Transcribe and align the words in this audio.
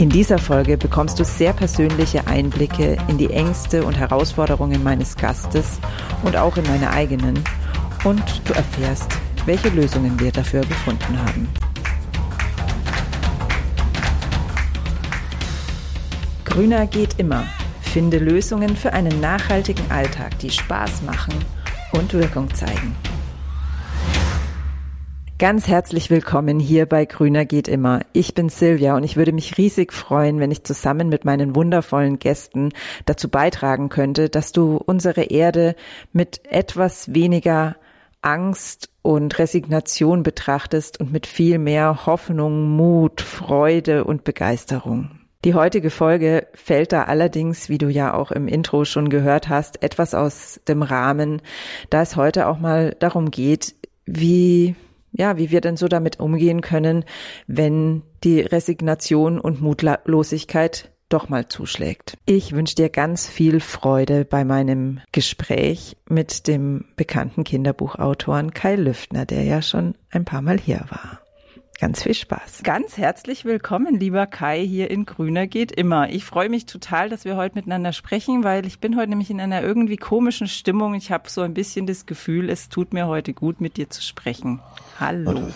In 0.00 0.08
dieser 0.08 0.38
Folge 0.38 0.78
bekommst 0.78 1.20
du 1.20 1.26
sehr 1.26 1.52
persönliche 1.52 2.26
Einblicke 2.26 2.96
in 3.08 3.18
die 3.18 3.28
Ängste 3.28 3.84
und 3.84 3.98
Herausforderungen 3.98 4.82
meines 4.82 5.14
Gastes 5.14 5.78
und 6.22 6.38
auch 6.38 6.56
in 6.56 6.62
meine 6.68 6.88
eigenen. 6.88 7.38
Und 8.04 8.22
du 8.46 8.54
erfährst, 8.54 9.12
welche 9.44 9.68
Lösungen 9.68 10.18
wir 10.18 10.32
dafür 10.32 10.62
gefunden 10.62 11.18
haben. 11.18 11.46
Grüner 16.46 16.86
geht 16.86 17.18
immer. 17.18 17.44
Finde 17.82 18.20
Lösungen 18.20 18.78
für 18.78 18.94
einen 18.94 19.20
nachhaltigen 19.20 19.84
Alltag, 19.90 20.38
die 20.38 20.50
Spaß 20.50 21.02
machen 21.02 21.34
und 21.92 22.14
Wirkung 22.14 22.48
zeigen. 22.54 22.96
Ganz 25.40 25.68
herzlich 25.68 26.10
willkommen 26.10 26.60
hier 26.60 26.84
bei 26.84 27.06
Grüner 27.06 27.46
geht 27.46 27.66
immer. 27.66 28.00
Ich 28.12 28.34
bin 28.34 28.50
Silvia 28.50 28.94
und 28.94 29.04
ich 29.04 29.16
würde 29.16 29.32
mich 29.32 29.56
riesig 29.56 29.90
freuen, 29.90 30.38
wenn 30.38 30.50
ich 30.50 30.64
zusammen 30.64 31.08
mit 31.08 31.24
meinen 31.24 31.54
wundervollen 31.54 32.18
Gästen 32.18 32.68
dazu 33.06 33.30
beitragen 33.30 33.88
könnte, 33.88 34.28
dass 34.28 34.52
du 34.52 34.76
unsere 34.76 35.22
Erde 35.22 35.76
mit 36.12 36.42
etwas 36.44 37.14
weniger 37.14 37.76
Angst 38.20 38.90
und 39.00 39.38
Resignation 39.38 40.24
betrachtest 40.24 41.00
und 41.00 41.10
mit 41.10 41.26
viel 41.26 41.58
mehr 41.58 42.04
Hoffnung, 42.04 42.76
Mut, 42.76 43.22
Freude 43.22 44.04
und 44.04 44.24
Begeisterung. 44.24 45.10
Die 45.46 45.54
heutige 45.54 45.88
Folge 45.88 46.48
fällt 46.52 46.92
da 46.92 47.04
allerdings, 47.04 47.70
wie 47.70 47.78
du 47.78 47.88
ja 47.88 48.12
auch 48.12 48.30
im 48.30 48.46
Intro 48.46 48.84
schon 48.84 49.08
gehört 49.08 49.48
hast, 49.48 49.82
etwas 49.82 50.12
aus 50.12 50.60
dem 50.68 50.82
Rahmen, 50.82 51.40
da 51.88 52.02
es 52.02 52.16
heute 52.16 52.46
auch 52.46 52.58
mal 52.58 52.94
darum 52.98 53.30
geht, 53.30 53.74
wie 54.04 54.76
ja, 55.12 55.36
wie 55.36 55.50
wir 55.50 55.60
denn 55.60 55.76
so 55.76 55.88
damit 55.88 56.20
umgehen 56.20 56.60
können, 56.60 57.04
wenn 57.46 58.02
die 58.24 58.40
Resignation 58.40 59.40
und 59.40 59.60
Mutlosigkeit 59.60 60.90
doch 61.08 61.28
mal 61.28 61.48
zuschlägt. 61.48 62.16
Ich 62.24 62.52
wünsche 62.52 62.76
dir 62.76 62.88
ganz 62.88 63.28
viel 63.28 63.60
Freude 63.60 64.24
bei 64.24 64.44
meinem 64.44 65.00
Gespräch 65.12 65.96
mit 66.08 66.46
dem 66.46 66.84
bekannten 66.96 67.44
Kinderbuchautoren 67.44 68.54
Kai 68.54 68.76
Lüftner, 68.76 69.26
der 69.26 69.42
ja 69.42 69.60
schon 69.60 69.94
ein 70.10 70.24
paar 70.24 70.40
Mal 70.40 70.58
hier 70.58 70.84
war. 70.88 71.20
Ganz 71.80 72.02
viel 72.02 72.12
Spaß. 72.12 72.62
Ganz 72.62 72.98
herzlich 72.98 73.46
willkommen, 73.46 73.98
lieber 73.98 74.26
Kai, 74.26 74.66
hier 74.66 74.90
in 74.90 75.06
Grüner 75.06 75.46
geht 75.46 75.72
immer. 75.72 76.10
Ich 76.10 76.26
freue 76.26 76.50
mich 76.50 76.66
total, 76.66 77.08
dass 77.08 77.24
wir 77.24 77.36
heute 77.36 77.54
miteinander 77.54 77.94
sprechen, 77.94 78.44
weil 78.44 78.66
ich 78.66 78.80
bin 78.80 78.98
heute 78.98 79.08
nämlich 79.08 79.30
in 79.30 79.40
einer 79.40 79.62
irgendwie 79.62 79.96
komischen 79.96 80.46
Stimmung. 80.46 80.92
Ich 80.92 81.10
habe 81.10 81.30
so 81.30 81.40
ein 81.40 81.54
bisschen 81.54 81.86
das 81.86 82.04
Gefühl, 82.04 82.50
es 82.50 82.68
tut 82.68 82.92
mir 82.92 83.06
heute 83.06 83.32
gut, 83.32 83.62
mit 83.62 83.78
dir 83.78 83.88
zu 83.88 84.02
sprechen. 84.02 84.60
Hallo. 85.00 85.48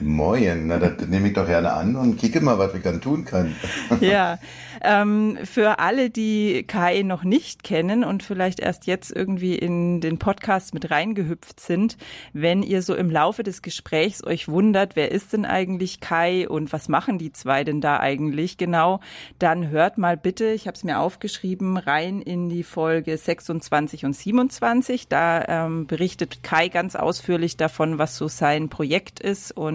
Moin, 0.00 0.66
na, 0.66 0.78
das 0.78 1.06
nehme 1.08 1.28
ich 1.28 1.34
doch 1.34 1.46
gerne 1.46 1.72
an 1.72 1.96
und 1.96 2.18
kicke 2.18 2.40
mal, 2.40 2.58
was 2.58 2.72
wir 2.72 2.80
dann 2.80 3.00
tun 3.00 3.24
können. 3.24 3.56
Ja, 4.00 4.38
ähm, 4.82 5.38
für 5.44 5.78
alle, 5.78 6.10
die 6.10 6.64
Kai 6.66 7.02
noch 7.02 7.22
nicht 7.22 7.64
kennen 7.64 8.02
und 8.02 8.22
vielleicht 8.22 8.60
erst 8.60 8.86
jetzt 8.86 9.14
irgendwie 9.14 9.54
in 9.54 10.00
den 10.00 10.18
Podcast 10.18 10.72
mit 10.74 10.90
reingehüpft 10.90 11.60
sind, 11.60 11.96
wenn 12.32 12.62
ihr 12.62 12.82
so 12.82 12.94
im 12.94 13.10
Laufe 13.10 13.42
des 13.42 13.62
Gesprächs 13.62 14.24
euch 14.24 14.48
wundert, 14.48 14.96
wer 14.96 15.10
ist 15.10 15.32
denn 15.32 15.44
eigentlich 15.44 16.00
Kai 16.00 16.48
und 16.48 16.72
was 16.72 16.88
machen 16.88 17.18
die 17.18 17.32
zwei 17.32 17.64
denn 17.64 17.80
da 17.80 18.00
eigentlich 18.00 18.56
genau, 18.56 19.00
dann 19.38 19.68
hört 19.68 19.98
mal 19.98 20.16
bitte, 20.16 20.46
ich 20.52 20.66
habe 20.66 20.76
es 20.76 20.84
mir 20.84 20.98
aufgeschrieben, 20.98 21.76
rein 21.76 22.22
in 22.22 22.48
die 22.48 22.62
Folge 22.62 23.16
26 23.16 24.04
und 24.04 24.14
27. 24.14 25.08
Da 25.08 25.44
ähm, 25.46 25.86
berichtet 25.86 26.42
Kai 26.42 26.68
ganz 26.68 26.96
ausführlich 26.96 27.56
davon, 27.56 27.98
was 27.98 28.16
so 28.16 28.28
sein 28.28 28.68
Projekt 28.68 29.20
ist 29.20 29.52
und 29.52 29.69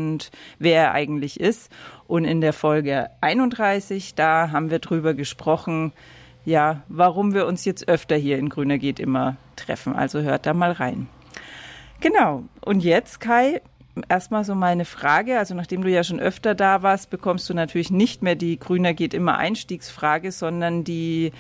wer 0.59 0.83
er 0.83 0.91
eigentlich 0.93 1.39
ist. 1.39 1.71
Und 2.07 2.25
in 2.25 2.41
der 2.41 2.53
Folge 2.53 3.09
31, 3.21 4.15
da 4.15 4.51
haben 4.51 4.69
wir 4.69 4.79
drüber 4.79 5.13
gesprochen, 5.13 5.93
ja, 6.45 6.83
warum 6.87 7.33
wir 7.33 7.47
uns 7.47 7.65
jetzt 7.65 7.87
öfter 7.87 8.15
hier 8.15 8.37
in 8.37 8.49
Grüner 8.49 8.77
geht 8.77 8.99
immer 8.99 9.37
treffen. 9.55 9.95
Also 9.95 10.21
hört 10.21 10.45
da 10.45 10.53
mal 10.53 10.71
rein. 10.71 11.07
Genau. 12.01 12.43
Und 12.61 12.83
jetzt, 12.83 13.19
Kai, 13.19 13.61
erstmal 14.09 14.43
so 14.43 14.55
meine 14.55 14.85
Frage. 14.85 15.37
Also 15.39 15.55
nachdem 15.55 15.83
du 15.83 15.89
ja 15.89 16.03
schon 16.03 16.19
öfter 16.19 16.55
da 16.55 16.83
warst, 16.83 17.09
bekommst 17.09 17.49
du 17.49 17.53
natürlich 17.53 17.91
nicht 17.91 18.21
mehr 18.21 18.35
die 18.35 18.59
Grüner 18.59 18.93
geht 18.93 19.13
immer 19.13 19.37
Einstiegsfrage, 19.37 20.31
sondern 20.31 20.83
die 20.83 21.31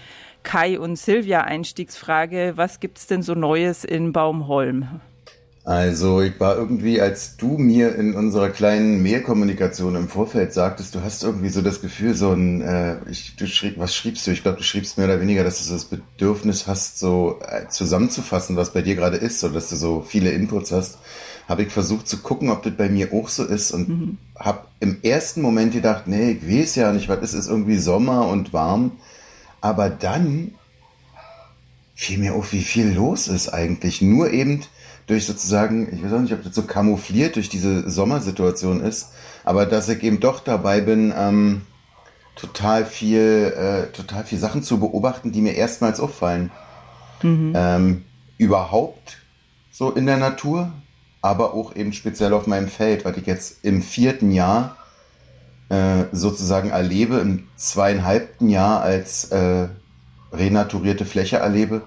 Kai 0.43 0.79
und 0.79 0.97
Silvia 0.97 1.41
Einstiegsfrage. 1.41 2.53
Was 2.55 2.79
gibt's 2.79 3.07
denn 3.07 3.21
so 3.21 3.33
Neues 3.33 3.83
in 3.83 4.11
Baumholm? 4.13 5.01
Also 5.65 6.21
ich 6.21 6.39
war 6.39 6.55
irgendwie, 6.55 7.01
als 7.01 7.37
du 7.37 7.57
mir 7.57 7.95
in 7.95 8.13
unserer 8.13 8.49
kleinen 8.49 9.01
Mailkommunikation 9.01 9.95
im 9.95 10.09
Vorfeld 10.09 10.53
sagtest, 10.53 10.93
du 10.93 11.01
hast 11.01 11.23
irgendwie 11.23 11.49
so 11.49 11.63
das 11.63 11.81
Gefühl, 11.81 12.13
so 12.13 12.33
ein, 12.33 12.61
äh, 12.61 12.97
ich, 13.09 13.35
du 13.35 13.47
schrieb, 13.47 13.79
was 13.79 13.95
schriebst 13.95 14.27
du? 14.27 14.31
Ich 14.31 14.43
glaube, 14.43 14.59
du 14.59 14.63
schriebst 14.63 14.99
mehr 14.99 15.07
oder 15.07 15.19
weniger, 15.19 15.43
dass 15.43 15.57
du 15.57 15.63
so 15.63 15.73
das 15.73 15.85
Bedürfnis 15.85 16.67
hast, 16.67 16.99
so 16.99 17.39
äh, 17.47 17.67
zusammenzufassen, 17.67 18.55
was 18.55 18.73
bei 18.73 18.83
dir 18.83 18.93
gerade 18.93 19.17
ist, 19.17 19.43
oder 19.43 19.55
dass 19.55 19.71
du 19.71 19.75
so 19.75 20.05
viele 20.07 20.29
Inputs 20.29 20.71
hast. 20.71 20.99
Habe 21.49 21.63
ich 21.63 21.69
versucht 21.69 22.07
zu 22.07 22.19
gucken, 22.19 22.51
ob 22.51 22.61
das 22.61 22.73
bei 22.77 22.87
mir 22.87 23.11
auch 23.11 23.27
so 23.27 23.43
ist 23.43 23.71
und 23.71 23.89
mhm. 23.89 24.17
habe 24.37 24.67
im 24.81 24.99
ersten 25.01 25.41
Moment 25.41 25.73
gedacht, 25.73 26.03
nee, 26.05 26.37
ich 26.39 26.47
weiß 26.47 26.75
ja 26.75 26.93
nicht, 26.93 27.09
was 27.09 27.23
ist, 27.23 27.33
ist 27.33 27.49
irgendwie 27.49 27.77
Sommer 27.77 28.27
und 28.27 28.53
warm. 28.53 28.91
Aber 29.61 29.89
dann 29.89 30.53
fiel 31.95 32.19
mir 32.19 32.35
auf, 32.35 32.51
wie 32.51 32.61
viel 32.61 32.91
los 32.93 33.27
ist 33.27 33.49
eigentlich. 33.49 34.01
Nur 34.01 34.31
eben 34.31 34.61
durch 35.07 35.25
sozusagen, 35.25 35.91
ich 35.95 36.03
weiß 36.03 36.13
auch 36.13 36.19
nicht, 36.19 36.33
ob 36.33 36.43
das 36.43 36.53
so 36.53 36.63
kamoufliert 36.63 37.37
durch 37.37 37.49
diese 37.49 37.89
Sommersituation 37.89 38.81
ist, 38.81 39.09
aber 39.43 39.65
dass 39.65 39.87
ich 39.89 40.03
eben 40.03 40.19
doch 40.19 40.41
dabei 40.41 40.81
bin, 40.81 41.13
ähm, 41.17 41.61
total 42.35 42.85
viel, 42.85 43.53
äh, 43.57 43.91
total 43.93 44.25
viel 44.25 44.37
Sachen 44.37 44.61
zu 44.61 44.79
beobachten, 44.79 45.31
die 45.31 45.41
mir 45.41 45.55
erstmals 45.55 45.99
auffallen. 45.99 46.51
Mhm. 47.23 47.53
Ähm, 47.55 48.05
überhaupt 48.37 49.19
so 49.71 49.91
in 49.91 50.05
der 50.05 50.17
Natur, 50.17 50.73
aber 51.21 51.53
auch 51.53 51.75
eben 51.75 51.93
speziell 51.93 52.33
auf 52.33 52.45
meinem 52.45 52.67
Feld, 52.67 53.05
was 53.05 53.15
ich 53.15 53.25
jetzt 53.25 53.63
im 53.63 53.81
vierten 53.81 54.31
Jahr 54.31 54.75
äh, 55.69 56.05
sozusagen 56.11 56.71
erlebe, 56.71 57.17
im 57.17 57.47
zweieinhalbten 57.55 58.49
Jahr 58.49 58.81
als 58.81 59.31
äh, 59.31 59.69
renaturierte 60.37 61.05
Fläche 61.05 61.37
erlebe 61.37 61.81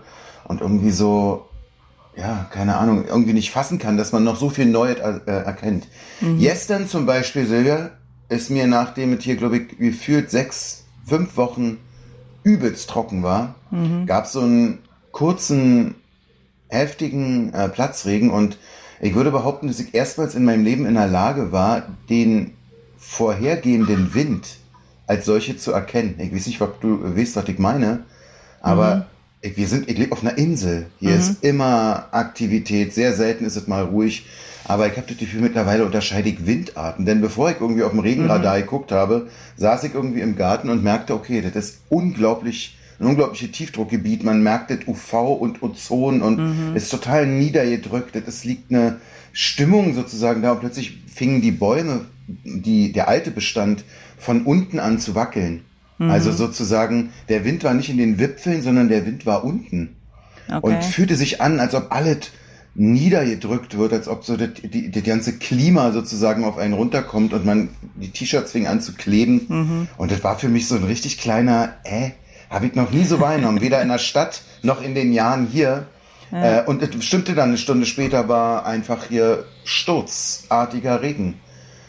und 0.44 0.60
irgendwie 0.60 0.90
so 0.90 1.48
ja, 2.18 2.48
keine 2.50 2.76
Ahnung, 2.76 3.04
irgendwie 3.06 3.32
nicht 3.32 3.52
fassen 3.52 3.78
kann, 3.78 3.96
dass 3.96 4.10
man 4.10 4.24
noch 4.24 4.36
so 4.36 4.50
viel 4.50 4.66
Neues 4.66 4.98
äh, 4.98 5.30
erkennt. 5.30 5.86
Mhm. 6.20 6.40
Gestern 6.40 6.88
zum 6.88 7.06
Beispiel, 7.06 7.46
Silvia, 7.46 7.90
ist 8.28 8.50
mir 8.50 8.66
nachdem 8.66 9.12
es 9.12 9.24
hier, 9.24 9.36
glaube 9.36 9.58
ich, 9.58 9.78
gefühlt 9.78 10.30
sechs, 10.30 10.84
fünf 11.06 11.36
Wochen 11.36 11.78
übelst 12.42 12.90
trocken 12.90 13.22
war, 13.22 13.54
mhm. 13.70 14.06
gab 14.06 14.24
es 14.24 14.32
so 14.32 14.40
einen 14.40 14.80
kurzen, 15.12 15.94
heftigen 16.68 17.52
äh, 17.54 17.68
Platzregen 17.68 18.30
und 18.30 18.58
ich 19.00 19.14
würde 19.14 19.30
behaupten, 19.30 19.68
dass 19.68 19.78
ich 19.78 19.94
erstmals 19.94 20.34
in 20.34 20.44
meinem 20.44 20.64
Leben 20.64 20.86
in 20.86 20.94
der 20.94 21.06
Lage 21.06 21.52
war, 21.52 21.82
den 22.10 22.54
vorhergehenden 22.96 24.12
Wind 24.12 24.58
als 25.06 25.24
solche 25.24 25.56
zu 25.56 25.72
erkennen. 25.72 26.16
Ich 26.18 26.34
weiß 26.34 26.46
nicht, 26.48 26.60
ob 26.60 26.80
du 26.80 27.16
weißt, 27.16 27.36
was 27.36 27.48
ich 27.48 27.58
meine, 27.58 28.04
aber 28.60 28.96
mhm 28.96 29.02
ich, 29.40 29.56
wir 29.56 29.68
sind, 29.68 29.88
ich 29.88 29.98
lebe 29.98 30.12
auf 30.12 30.22
einer 30.22 30.36
Insel. 30.36 30.86
Hier 30.98 31.12
mhm. 31.12 31.18
ist 31.18 31.44
immer 31.44 32.06
Aktivität. 32.10 32.92
Sehr 32.92 33.12
selten 33.12 33.44
ist 33.44 33.56
es 33.56 33.66
mal 33.66 33.84
ruhig. 33.84 34.26
Aber 34.64 34.86
ich 34.86 34.96
habe 34.96 35.06
das 35.06 35.16
Gefühl, 35.16 35.40
mittlerweile 35.40 35.84
unterscheide 35.84 36.28
ich 36.28 36.46
Windarten. 36.46 37.06
Denn 37.06 37.20
bevor 37.20 37.50
ich 37.50 37.60
irgendwie 37.60 37.84
auf 37.84 37.92
dem 37.92 38.00
Regenradar 38.00 38.56
mhm. 38.56 38.62
geguckt 38.62 38.92
habe, 38.92 39.28
saß 39.56 39.84
ich 39.84 39.94
irgendwie 39.94 40.20
im 40.20 40.36
Garten 40.36 40.68
und 40.68 40.82
merkte, 40.82 41.14
okay, 41.14 41.40
das 41.40 41.54
ist 41.54 41.78
unglaublich, 41.88 42.76
ein 43.00 43.06
unglaubliches 43.06 43.52
Tiefdruckgebiet. 43.52 44.24
Man 44.24 44.42
merkt 44.42 44.70
das 44.70 44.80
UV 44.86 45.38
und 45.40 45.62
Ozon 45.62 46.20
und 46.20 46.38
mhm. 46.38 46.76
ist 46.76 46.90
total 46.90 47.26
niedergedrückt. 47.26 48.16
Es 48.16 48.44
liegt 48.44 48.70
eine 48.70 49.00
Stimmung 49.32 49.94
sozusagen 49.94 50.42
da 50.42 50.52
und 50.52 50.60
plötzlich 50.60 50.98
fingen 51.06 51.40
die 51.40 51.52
Bäume, 51.52 52.06
die, 52.26 52.92
der 52.92 53.08
alte 53.08 53.30
Bestand 53.30 53.84
von 54.18 54.42
unten 54.42 54.80
an 54.80 54.98
zu 54.98 55.14
wackeln. 55.14 55.64
Mhm. 55.98 56.10
Also 56.10 56.32
sozusagen, 56.32 57.10
der 57.28 57.44
Wind 57.44 57.64
war 57.64 57.74
nicht 57.74 57.90
in 57.90 57.98
den 57.98 58.18
Wipfeln, 58.18 58.62
sondern 58.62 58.88
der 58.88 59.04
Wind 59.06 59.26
war 59.26 59.44
unten. 59.44 59.96
Okay. 60.48 60.60
Und 60.62 60.84
fühlte 60.84 61.16
sich 61.16 61.40
an, 61.40 61.60
als 61.60 61.74
ob 61.74 61.92
alles 61.92 62.30
niedergedrückt 62.74 63.76
wird, 63.76 63.92
als 63.92 64.06
ob 64.06 64.24
so 64.24 64.36
das, 64.36 64.50
die, 64.62 64.90
die 64.90 65.02
ganze 65.02 65.36
Klima 65.36 65.90
sozusagen 65.90 66.44
auf 66.44 66.58
einen 66.58 66.74
runterkommt 66.74 67.32
und 67.32 67.44
man 67.44 67.70
die 67.96 68.10
T-Shirts 68.10 68.52
fing 68.52 68.68
an 68.68 68.80
zu 68.80 68.92
kleben. 68.92 69.46
Mhm. 69.48 69.88
Und 69.96 70.12
das 70.12 70.22
war 70.22 70.38
für 70.38 70.48
mich 70.48 70.68
so 70.68 70.76
ein 70.76 70.84
richtig 70.84 71.18
kleiner, 71.18 71.74
äh, 71.82 72.10
habe 72.48 72.66
ich 72.66 72.74
noch 72.74 72.92
nie 72.92 73.04
so 73.04 73.20
wahrgenommen, 73.20 73.60
weder 73.60 73.82
in 73.82 73.88
der 73.88 73.98
Stadt 73.98 74.42
noch 74.62 74.80
in 74.80 74.94
den 74.94 75.12
Jahren 75.12 75.48
hier. 75.48 75.86
Ja. 76.30 76.60
Äh, 76.60 76.64
und 76.66 76.82
es 76.82 77.04
stimmte 77.04 77.34
dann 77.34 77.48
eine 77.48 77.58
Stunde 77.58 77.84
später 77.84 78.28
war 78.28 78.64
einfach 78.64 79.06
hier 79.08 79.44
sturzartiger 79.64 81.02
Regen. 81.02 81.40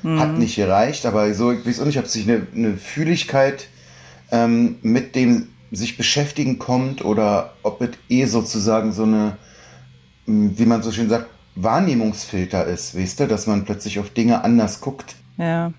Mhm. 0.02 0.20
Hat 0.20 0.38
nicht 0.40 0.56
gereicht, 0.56 1.06
aber 1.06 1.32
so, 1.34 1.52
ich 1.52 1.66
weiß 1.66 1.82
auch 1.82 1.86
nicht, 1.86 2.00
ob 2.00 2.08
sich 2.08 2.28
eine, 2.28 2.48
eine 2.56 2.78
Fühligkeit 2.78 3.68
ähm, 4.32 4.78
mit 4.82 5.16
dem 5.16 5.50
sich 5.72 5.98
beschäftigen 5.98 6.60
kommt 6.60 7.04
oder 7.04 7.54
ob 7.64 7.82
es 7.82 7.92
eh 8.10 8.26
sozusagen 8.26 8.92
so 8.92 9.04
eine, 9.04 9.38
wie 10.26 10.66
man 10.66 10.82
so 10.82 10.92
schön 10.92 11.10
sagt, 11.10 11.28
Wahrnehmungsfilter 11.56 12.66
ist, 12.66 12.98
weißt 12.98 13.22
du, 13.22 13.28
dass 13.28 13.48
man 13.48 13.66
plötzlich 13.66 14.00
auf 14.00 14.10
Dinge 14.12 14.44
anders 14.44 14.82
guckt. 14.82 15.16
Ja. 15.38 15.74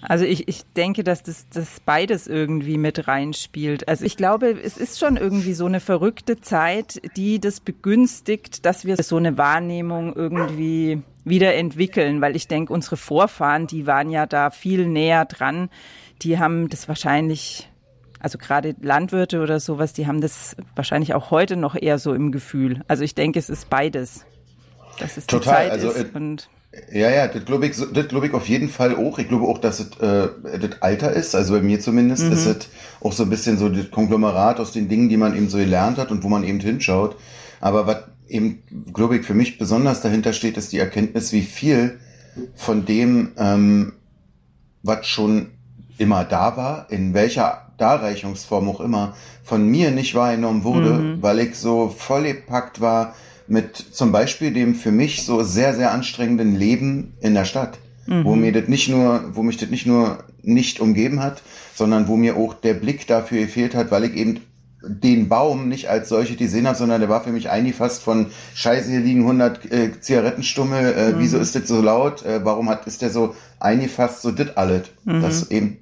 Also 0.00 0.24
ich, 0.24 0.48
ich 0.48 0.62
denke, 0.76 1.04
dass 1.04 1.22
das, 1.22 1.46
das 1.50 1.80
beides 1.84 2.26
irgendwie 2.26 2.78
mit 2.78 3.06
reinspielt. 3.06 3.88
Also 3.88 4.04
ich 4.04 4.16
glaube, 4.16 4.50
es 4.50 4.78
ist 4.78 4.98
schon 4.98 5.16
irgendwie 5.16 5.52
so 5.52 5.66
eine 5.66 5.80
verrückte 5.80 6.40
Zeit, 6.40 7.00
die 7.16 7.40
das 7.40 7.60
begünstigt, 7.60 8.64
dass 8.64 8.84
wir 8.86 8.96
so 8.96 9.16
eine 9.16 9.36
Wahrnehmung 9.36 10.14
irgendwie 10.14 11.02
wieder 11.24 11.54
entwickeln, 11.54 12.20
weil 12.20 12.36
ich 12.36 12.48
denke, 12.48 12.72
unsere 12.72 12.96
Vorfahren, 12.96 13.66
die 13.66 13.86
waren 13.86 14.10
ja 14.10 14.26
da 14.26 14.50
viel 14.50 14.86
näher 14.86 15.24
dran. 15.24 15.70
Die 16.24 16.38
haben 16.38 16.68
das 16.68 16.88
wahrscheinlich 16.88 17.68
also 18.24 18.38
gerade 18.38 18.74
Landwirte 18.80 19.42
oder 19.42 19.60
sowas, 19.60 19.92
die 19.92 20.06
haben 20.06 20.22
das 20.22 20.56
wahrscheinlich 20.74 21.12
auch 21.12 21.30
heute 21.30 21.56
noch 21.56 21.76
eher 21.76 21.98
so 21.98 22.14
im 22.14 22.32
Gefühl. 22.32 22.80
Also 22.88 23.04
ich 23.04 23.14
denke, 23.14 23.38
es 23.38 23.50
ist 23.50 23.68
beides. 23.68 24.24
Dass 24.98 25.18
es 25.18 25.26
Total, 25.26 25.64
die 25.64 25.70
Zeit 25.70 25.72
also 25.72 25.90
ist 25.90 26.14
und 26.14 26.48
ja, 26.90 27.10
ja, 27.10 27.28
das 27.28 27.44
glaube 27.44 27.66
ich, 27.66 27.76
das 27.76 28.08
glaube 28.08 28.26
ich 28.26 28.32
auf 28.32 28.48
jeden 28.48 28.70
Fall 28.70 28.96
auch. 28.96 29.18
Ich 29.18 29.28
glaube 29.28 29.44
auch, 29.44 29.58
dass 29.58 29.78
es 29.78 29.98
äh, 29.98 30.28
das 30.58 30.80
Alter 30.80 31.12
ist, 31.12 31.34
also 31.34 31.52
bei 31.52 31.60
mir 31.60 31.80
zumindest, 31.80 32.24
mhm. 32.24 32.32
ist 32.32 32.46
es 32.46 32.68
auch 33.00 33.12
so 33.12 33.24
ein 33.24 33.30
bisschen 33.30 33.58
so 33.58 33.68
das 33.68 33.90
Konglomerat 33.90 34.58
aus 34.58 34.72
den 34.72 34.88
Dingen, 34.88 35.10
die 35.10 35.18
man 35.18 35.36
eben 35.36 35.50
so 35.50 35.58
gelernt 35.58 35.98
hat 35.98 36.10
und 36.10 36.24
wo 36.24 36.30
man 36.30 36.44
eben 36.44 36.60
hinschaut. 36.60 37.16
Aber 37.60 37.86
was 37.86 38.04
eben, 38.26 38.62
glaube 38.92 39.18
ich, 39.18 39.26
für 39.26 39.34
mich 39.34 39.58
besonders 39.58 40.00
dahinter 40.00 40.32
steht, 40.32 40.56
ist 40.56 40.72
die 40.72 40.78
Erkenntnis, 40.78 41.32
wie 41.32 41.42
viel 41.42 42.00
von 42.54 42.86
dem, 42.86 43.32
ähm, 43.36 43.92
was 44.82 45.06
schon 45.06 45.50
immer 45.98 46.24
da 46.24 46.56
war, 46.56 46.86
in 46.90 47.14
welcher 47.14 47.62
Darreichungsform 47.78 48.68
auch 48.68 48.80
immer, 48.80 49.14
von 49.42 49.66
mir 49.66 49.90
nicht 49.90 50.14
wahrgenommen 50.14 50.64
wurde, 50.64 50.92
mhm. 50.92 51.22
weil 51.22 51.40
ich 51.40 51.56
so 51.56 51.88
vollgepackt 51.88 52.80
war 52.80 53.14
mit 53.46 53.76
zum 53.76 54.10
Beispiel 54.10 54.52
dem 54.52 54.74
für 54.74 54.92
mich 54.92 55.24
so 55.24 55.42
sehr, 55.42 55.74
sehr 55.74 55.92
anstrengenden 55.92 56.56
Leben 56.56 57.14
in 57.20 57.34
der 57.34 57.44
Stadt. 57.44 57.78
Mhm. 58.06 58.24
Wo 58.24 58.34
mir 58.34 58.52
das 58.52 58.68
nicht 58.68 58.88
nur, 58.88 59.30
wo 59.32 59.42
mich 59.42 59.56
das 59.56 59.70
nicht 59.70 59.86
nur 59.86 60.24
nicht 60.42 60.80
umgeben 60.80 61.22
hat, 61.22 61.42
sondern 61.74 62.08
wo 62.08 62.16
mir 62.16 62.36
auch 62.36 62.54
der 62.54 62.74
Blick 62.74 63.06
dafür 63.06 63.40
gefehlt 63.40 63.74
hat, 63.74 63.90
weil 63.90 64.04
ich 64.04 64.14
eben 64.14 64.40
den 64.86 65.28
Baum 65.28 65.68
nicht 65.68 65.88
als 65.88 66.10
solche 66.10 66.36
gesehen 66.36 66.66
habe, 66.66 66.76
sondern 66.76 67.00
der 67.00 67.08
war 67.08 67.22
für 67.24 67.32
mich 67.32 67.48
eingefasst 67.48 68.02
von 68.02 68.26
Scheiße, 68.54 68.90
hier 68.90 69.00
liegen 69.00 69.22
100 69.22 69.72
äh, 69.72 70.00
Zigarettenstummel, 70.00 70.92
äh, 70.92 71.12
mhm. 71.12 71.18
wieso 71.18 71.38
ist 71.38 71.54
das 71.54 71.66
so 71.66 71.80
laut, 71.80 72.24
äh, 72.24 72.44
warum 72.44 72.68
hat, 72.68 72.86
ist 72.86 73.00
der 73.02 73.10
so 73.10 73.34
eingefasst, 73.60 74.22
so 74.22 74.30
dit 74.30 74.56
alles. 74.56 74.82
Mhm. 75.04 75.22
Das 75.22 75.50
eben 75.50 75.78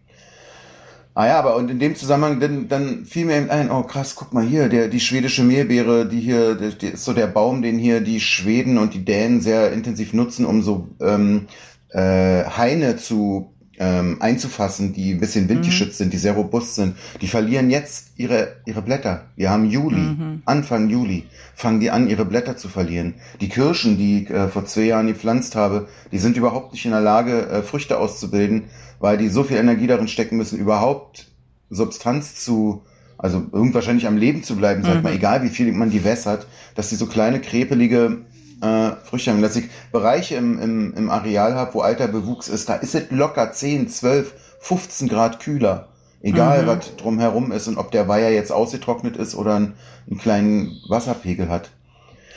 Ah 1.14 1.26
ja, 1.26 1.38
aber 1.38 1.56
und 1.56 1.70
in 1.70 1.78
dem 1.78 1.94
Zusammenhang 1.94 2.40
dann, 2.40 2.68
dann 2.68 3.04
fiel 3.04 3.26
mir 3.26 3.36
eben 3.36 3.50
ein, 3.50 3.70
oh 3.70 3.82
krass, 3.82 4.14
guck 4.14 4.32
mal 4.32 4.44
hier, 4.44 4.68
der, 4.68 4.88
die 4.88 5.00
schwedische 5.00 5.42
Meerbeere, 5.42 6.06
die 6.06 6.20
hier, 6.20 6.54
die, 6.54 6.76
die 6.76 6.86
ist 6.88 7.04
so 7.04 7.12
der 7.12 7.26
Baum, 7.26 7.60
den 7.60 7.78
hier 7.78 8.00
die 8.00 8.20
Schweden 8.20 8.78
und 8.78 8.94
die 8.94 9.04
Dänen 9.04 9.42
sehr 9.42 9.72
intensiv 9.72 10.14
nutzen, 10.14 10.46
um 10.46 10.62
so 10.62 10.88
ähm, 11.00 11.48
äh, 11.90 12.44
Haine 12.44 12.96
zu 12.96 13.52
ähm, 13.78 14.18
einzufassen, 14.20 14.92
die 14.92 15.12
ein 15.12 15.20
bisschen 15.20 15.48
windgeschützt 15.48 15.94
mhm. 15.94 16.04
sind, 16.04 16.12
die 16.12 16.18
sehr 16.18 16.34
robust 16.34 16.76
sind. 16.76 16.96
Die 17.20 17.26
verlieren 17.26 17.68
jetzt 17.68 18.12
ihre, 18.16 18.56
ihre 18.64 18.80
Blätter. 18.80 19.26
Wir 19.34 19.50
haben 19.50 19.68
Juli, 19.68 19.96
mhm. 19.96 20.42
Anfang 20.44 20.88
Juli, 20.88 21.24
fangen 21.54 21.80
die 21.80 21.90
an, 21.90 22.08
ihre 22.08 22.24
Blätter 22.24 22.56
zu 22.56 22.68
verlieren. 22.68 23.14
Die 23.40 23.48
Kirschen, 23.48 23.98
die 23.98 24.22
ich 24.22 24.30
äh, 24.30 24.48
vor 24.48 24.66
zwei 24.66 24.82
Jahren 24.82 25.08
gepflanzt 25.08 25.56
habe, 25.56 25.88
die 26.12 26.18
sind 26.18 26.36
überhaupt 26.36 26.72
nicht 26.72 26.84
in 26.84 26.92
der 26.92 27.00
Lage, 27.00 27.48
äh, 27.48 27.62
Früchte 27.62 27.98
auszubilden, 27.98 28.64
weil 29.02 29.18
die 29.18 29.28
so 29.28 29.42
viel 29.42 29.56
Energie 29.56 29.88
darin 29.88 30.06
stecken 30.06 30.36
müssen, 30.36 30.58
überhaupt 30.58 31.26
Substanz 31.70 32.36
zu, 32.36 32.84
also 33.18 33.42
irgendwahrscheinlich 33.50 34.06
am 34.06 34.16
Leben 34.16 34.44
zu 34.44 34.56
bleiben, 34.56 34.84
sag 34.84 34.98
mhm. 34.98 35.02
mal, 35.02 35.12
egal 35.12 35.42
wie 35.42 35.48
viel 35.48 35.72
man 35.72 35.90
die 35.90 36.04
wässert, 36.04 36.46
dass 36.76 36.88
die 36.88 36.94
so 36.94 37.06
kleine, 37.06 37.40
krepelige 37.40 38.18
äh, 38.62 38.92
Früchte 39.04 39.32
haben. 39.32 39.42
Dass 39.42 39.56
ich 39.56 39.64
Bereiche 39.90 40.36
im, 40.36 40.56
im, 40.60 40.94
im 40.94 41.10
Areal 41.10 41.56
habe, 41.56 41.74
wo 41.74 41.80
alter 41.80 42.06
Bewuchs 42.06 42.48
ist, 42.48 42.68
da 42.68 42.76
ist 42.76 42.94
es 42.94 43.10
locker 43.10 43.52
10, 43.52 43.88
12, 43.88 44.32
15 44.60 45.08
Grad 45.08 45.40
kühler. 45.40 45.88
Egal, 46.22 46.62
mhm. 46.62 46.66
was 46.68 46.94
drumherum 46.94 47.50
ist 47.50 47.66
und 47.66 47.78
ob 47.78 47.90
der 47.90 48.06
Weiher 48.06 48.32
jetzt 48.32 48.52
ausgetrocknet 48.52 49.16
ist 49.16 49.34
oder 49.34 49.56
einen, 49.56 49.74
einen 50.08 50.20
kleinen 50.20 50.80
Wasserpegel 50.88 51.48
hat. 51.48 51.70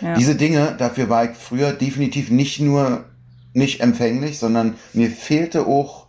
Ja. 0.01 0.15
Diese 0.15 0.33
Dinge, 0.33 0.73
dafür 0.79 1.09
war 1.09 1.25
ich 1.25 1.37
früher 1.37 1.73
definitiv 1.73 2.31
nicht 2.31 2.59
nur 2.59 3.05
nicht 3.53 3.81
empfänglich, 3.81 4.39
sondern 4.39 4.73
mir 4.93 5.11
fehlte 5.11 5.67
auch 5.67 6.04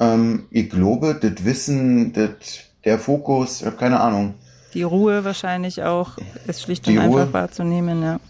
ähm, 0.00 0.46
ich 0.50 0.70
glaube, 0.70 1.18
das 1.20 1.44
Wissen, 1.44 2.12
das, 2.12 2.30
der 2.84 2.98
Fokus, 2.98 3.60
ich 3.60 3.66
habe 3.66 3.76
keine 3.76 4.00
Ahnung. 4.00 4.34
Die 4.74 4.82
Ruhe 4.82 5.24
wahrscheinlich 5.24 5.82
auch, 5.82 6.18
ist 6.46 6.62
schlicht 6.62 6.86
und 6.88 6.98
einfach 6.98 7.32
wahrzunehmen, 7.32 8.02
ja. 8.02 8.20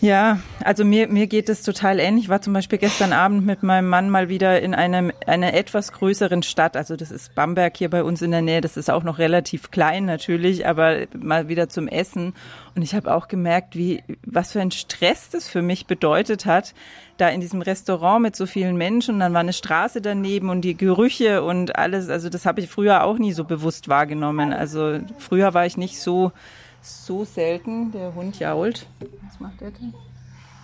Ja, 0.00 0.38
also 0.62 0.84
mir, 0.84 1.08
mir 1.08 1.26
geht 1.26 1.48
es 1.48 1.62
total 1.62 1.98
ähnlich. 1.98 2.26
Ich 2.26 2.28
war 2.28 2.40
zum 2.40 2.52
Beispiel 2.52 2.78
gestern 2.78 3.12
Abend 3.12 3.44
mit 3.44 3.64
meinem 3.64 3.88
Mann 3.88 4.10
mal 4.10 4.28
wieder 4.28 4.62
in 4.62 4.72
einem, 4.72 5.10
einer 5.26 5.54
etwas 5.54 5.90
größeren 5.90 6.44
Stadt. 6.44 6.76
Also 6.76 6.94
das 6.94 7.10
ist 7.10 7.34
Bamberg 7.34 7.76
hier 7.76 7.90
bei 7.90 8.04
uns 8.04 8.22
in 8.22 8.30
der 8.30 8.42
Nähe. 8.42 8.60
Das 8.60 8.76
ist 8.76 8.90
auch 8.90 9.02
noch 9.02 9.18
relativ 9.18 9.72
klein 9.72 10.04
natürlich, 10.04 10.68
aber 10.68 11.06
mal 11.18 11.48
wieder 11.48 11.68
zum 11.68 11.88
Essen. 11.88 12.34
Und 12.76 12.82
ich 12.82 12.94
habe 12.94 13.12
auch 13.12 13.26
gemerkt, 13.26 13.74
wie, 13.74 14.04
was 14.24 14.52
für 14.52 14.60
ein 14.60 14.70
Stress 14.70 15.30
das 15.30 15.48
für 15.48 15.62
mich 15.62 15.88
bedeutet 15.88 16.46
hat, 16.46 16.74
da 17.18 17.28
in 17.28 17.40
diesem 17.40 17.60
Restaurant 17.60 18.22
mit 18.22 18.36
so 18.36 18.46
vielen 18.46 18.76
Menschen. 18.76 19.14
Und 19.14 19.20
dann 19.20 19.34
war 19.34 19.40
eine 19.40 19.52
Straße 19.52 20.00
daneben 20.00 20.48
und 20.48 20.62
die 20.62 20.76
Gerüche 20.76 21.42
und 21.42 21.76
alles. 21.76 22.08
Also 22.08 22.28
das 22.30 22.46
habe 22.46 22.60
ich 22.60 22.68
früher 22.68 23.04
auch 23.04 23.18
nie 23.18 23.32
so 23.32 23.44
bewusst 23.44 23.88
wahrgenommen. 23.88 24.52
Also 24.52 25.00
früher 25.18 25.52
war 25.54 25.66
ich 25.66 25.76
nicht 25.76 26.00
so 26.00 26.32
so 26.80 27.24
selten. 27.24 27.92
Der 27.92 28.14
Hund 28.14 28.38
jault. 28.38 28.86
Was 29.26 29.40
macht 29.40 29.60
der 29.60 29.70
denn? 29.72 29.92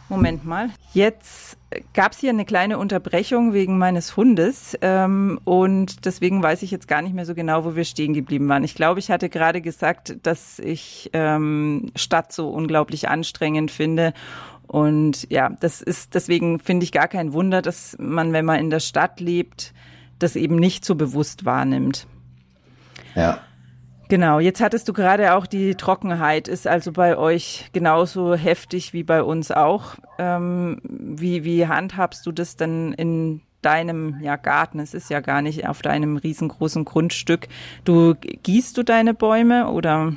Moment 0.09 0.45
mal. 0.45 0.69
Jetzt 0.93 1.56
gab 1.95 2.12
es 2.12 2.19
hier 2.19 2.31
eine 2.31 2.45
kleine 2.45 2.79
Unterbrechung 2.79 3.55
wegen 3.55 3.79
meines 3.79 4.17
Hundes 4.17 4.77
ähm, 4.83 5.41
und 5.45 6.05
deswegen 6.05 6.43
weiß 6.43 6.62
ich 6.62 6.71
jetzt 6.71 6.89
gar 6.89 7.01
nicht 7.01 7.15
mehr 7.15 7.25
so 7.25 7.35
genau, 7.35 7.65
wo 7.65 7.75
wir 7.75 7.85
stehen 7.85 8.12
geblieben 8.12 8.49
waren. 8.49 8.65
Ich 8.65 8.75
glaube, 8.75 9.01
ich 9.01 9.11
hatte 9.11 9.31
gerade 9.31 9.62
gesagt, 9.62 10.17
dass 10.23 10.59
ich 10.59 11.11
ähm, 11.15 11.91
Stadt 11.97 12.33
so 12.33 12.51
unglaublich 12.51 13.09
anstrengend 13.09 13.71
finde 13.71 14.12
und 14.67 15.31
ja, 15.31 15.51
das 15.61 15.83
ist 15.83 16.15
deswegen 16.15 16.59
finde 16.59 16.85
ich 16.85 16.93
gar 16.93 17.09
kein 17.09 17.33
Wunder, 17.33 17.63
dass 17.63 17.97
man, 17.99 18.33
wenn 18.33 18.45
man 18.45 18.61
in 18.61 18.71
der 18.71 18.81
Stadt 18.81 19.21
lebt, 19.21 19.73
das 20.19 20.37
eben 20.37 20.57
nicht 20.57 20.85
so 20.85 20.95
bewusst 20.95 21.45
wahrnimmt. 21.45 22.07
Ja. 23.15 23.41
Genau, 24.09 24.39
jetzt 24.39 24.61
hattest 24.61 24.89
du 24.89 24.93
gerade 24.93 25.35
auch 25.35 25.47
die 25.47 25.75
Trockenheit, 25.77 26.47
ist 26.47 26.67
also 26.67 26.93
bei 26.93 27.17
euch 27.17 27.71
genauso 27.73 28.35
heftig 28.35 28.93
wie 28.93 29.03
bei 29.03 29.23
uns 29.23 29.51
auch. 29.51 29.97
Ähm, 30.19 30.81
wie, 30.85 31.45
wie 31.45 31.67
handhabst 31.67 32.27
du 32.27 32.33
das 32.33 32.57
denn 32.57 32.93
in 32.93 33.41
deinem 33.63 34.21
ja, 34.21 34.37
Garten? 34.37 34.79
Es 34.79 34.93
ist 34.93 35.09
ja 35.09 35.21
gar 35.21 35.41
nicht 35.41 35.67
auf 35.67 35.81
deinem 35.81 36.19
riesengroßen 36.19 36.85
Grundstück. 36.85 37.49
Du 37.85 38.15
gießt 38.15 38.77
du 38.77 38.83
deine 38.83 39.15
Bäume 39.15 39.71
oder? 39.71 40.13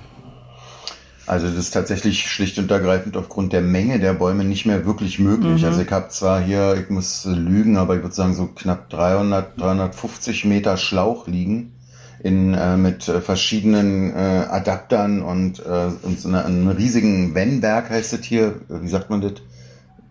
Also 1.28 1.48
das 1.48 1.58
ist 1.58 1.72
tatsächlich 1.72 2.32
schlicht 2.32 2.58
und 2.58 2.72
ergreifend 2.72 3.18
aufgrund 3.18 3.52
der 3.52 3.62
Menge 3.62 4.00
der 4.00 4.14
Bäume 4.14 4.46
nicht 4.46 4.66
mehr 4.66 4.86
wirklich 4.86 5.20
möglich. 5.20 5.62
Mhm. 5.62 5.68
Also 5.68 5.82
ich 5.82 5.92
habe 5.92 6.08
zwar 6.08 6.42
hier, 6.42 6.78
ich 6.82 6.90
muss 6.90 7.26
lügen, 7.26 7.76
aber 7.76 7.98
ich 7.98 8.02
würde 8.02 8.16
sagen 8.16 8.34
so 8.34 8.48
knapp 8.48 8.90
300, 8.90 9.60
350 9.60 10.46
Meter 10.46 10.78
Schlauch 10.78 11.28
liegen 11.28 11.74
in, 12.20 12.54
äh, 12.54 12.78
mit 12.78 13.08
äh, 13.10 13.20
verschiedenen 13.20 14.14
äh, 14.16 14.46
Adaptern 14.50 15.22
und, 15.22 15.60
äh, 15.60 15.90
und 16.02 16.20
so 16.20 16.30
einer, 16.30 16.46
einem 16.46 16.70
riesigen 16.70 17.36
Wennberg 17.36 17.90
heißt 17.90 18.14
es 18.14 18.24
hier, 18.24 18.48
äh, 18.70 18.82
wie 18.82 18.88
sagt 18.88 19.10
man 19.10 19.22
das? 19.22 19.34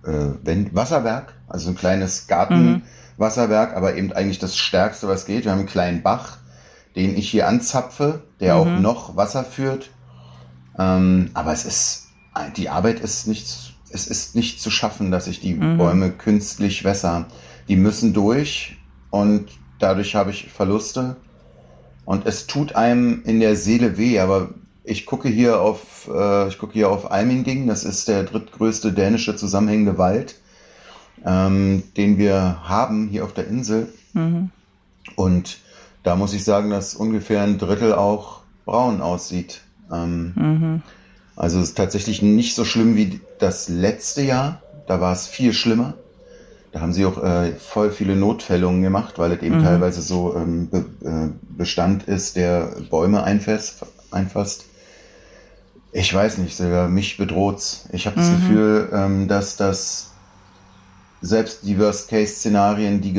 Äh, 0.05 0.35
Wenn 0.43 0.75
Wasserwerk, 0.75 1.33
also 1.49 1.71
ein 1.71 1.77
kleines 1.77 2.27
Gartenwasserwerk, 2.27 3.71
mhm. 3.71 3.77
aber 3.77 3.97
eben 3.97 4.13
eigentlich 4.13 4.39
das 4.39 4.57
Stärkste, 4.57 5.09
was 5.09 5.25
geht. 5.25 5.45
Wir 5.45 5.53
haben 5.53 5.61
einen 5.61 5.69
kleinen 5.69 6.03
Bach, 6.03 6.39
den 6.95 7.17
ich 7.17 7.31
hier 7.31 7.49
anzapfe, 7.49 8.23
der 8.39 8.55
mhm. 8.55 8.61
auch 8.61 8.81
noch 8.81 9.17
Wasser 9.17 9.45
führt. 9.45 9.91
Ähm, 10.79 11.31
aber 11.35 11.53
es 11.53 11.65
ist, 11.65 12.09
die 12.57 12.69
Arbeit 12.69 13.01
ist 13.01 13.27
nicht, 13.27 13.75
es 13.91 14.07
ist 14.07 14.35
nicht 14.35 14.61
zu 14.61 14.71
schaffen, 14.71 15.11
dass 15.11 15.27
ich 15.27 15.41
die 15.41 15.55
mhm. 15.55 15.79
Bäume 15.79 16.11
künstlich 16.11 16.85
wässer. 16.85 17.27
Die 17.69 17.77
müssen 17.77 18.13
durch 18.13 18.77
und 19.11 19.49
dadurch 19.79 20.15
habe 20.15 20.31
ich 20.31 20.51
Verluste. 20.51 21.17
Und 22.05 22.27
es 22.27 22.47
tut 22.47 22.77
einem 22.77 23.23
in 23.25 23.41
der 23.41 23.57
Seele 23.57 23.99
weh, 23.99 24.21
aber 24.21 24.51
ich 24.85 25.07
gucke 25.07 25.29
hier 25.29 25.61
auf, 25.61 26.09
äh, 26.13 26.49
ich 26.49 26.59
gucke 26.59 26.75
hier 26.75 26.91
auf 26.91 27.11
Alminding, 27.11 27.67
das 27.67 27.83
ist 27.83 28.07
der 28.07 28.23
drittgrößte 28.23 28.93
dänische 28.93 29.35
zusammenhängende 29.35 29.99
Wald, 29.99 30.37
ähm, 31.25 31.83
den 31.97 32.19
wir 32.19 32.61
haben 32.63 33.09
hier 33.09 33.25
auf 33.25 33.33
der 33.33 33.49
Insel. 33.49 33.93
Mhm. 34.13 34.51
Und 35.17 35.59
da 36.05 36.15
muss 36.15 36.35
ich 36.35 36.45
sagen, 36.45 36.71
dass 36.71 36.95
ungefähr 36.95 37.43
ein 37.43 37.59
Drittel 37.59 37.93
auch 37.93 38.43
braun 38.65 39.01
aussieht. 39.01 39.63
Ähm, 39.93 40.33
mhm. 40.35 40.83
Also 41.37 41.59
es 41.61 41.71
ist 41.71 41.77
tatsächlich 41.77 42.23
nicht 42.23 42.55
so 42.55 42.65
schlimm 42.65 42.97
wie 42.97 43.21
das 43.39 43.69
letzte 43.69 44.23
Jahr. 44.23 44.63
Da 44.87 45.01
war 45.01 45.13
es 45.13 45.27
viel 45.27 45.53
schlimmer. 45.53 45.95
Da 46.73 46.81
haben 46.81 46.93
sie 46.93 47.07
auch 47.07 47.23
äh, 47.23 47.53
voll 47.53 47.91
viele 47.91 48.17
Notfällungen 48.17 48.83
gemacht, 48.83 49.19
weil 49.19 49.33
es 49.33 49.43
eben 49.43 49.59
mhm. 49.59 49.65
teilweise 49.65 50.03
so 50.03 50.37
ähm, 50.37 50.69
Be 50.69 50.85
äh, 51.05 51.29
Bestand 51.57 52.05
ist, 52.05 52.37
der 52.37 52.77
Bäume 52.91 53.23
einfasst. 53.25 53.87
einfasst. 54.11 54.67
Ich 55.93 56.13
weiß 56.13 56.39
nicht, 56.39 56.57
sogar 56.57 56.89
mich 56.89 57.17
bedroht's. 57.17 57.89
Ich 57.93 58.07
habe 58.07 58.17
das 58.17 58.29
mhm. 58.29 58.35
Gefühl, 58.35 58.89
ähm, 58.93 59.29
dass 59.29 59.57
das 59.57 60.11
selbst 61.23 61.61
die 61.63 61.79
Worst-Case-Szenarien, 61.79 63.01
die 63.01 63.15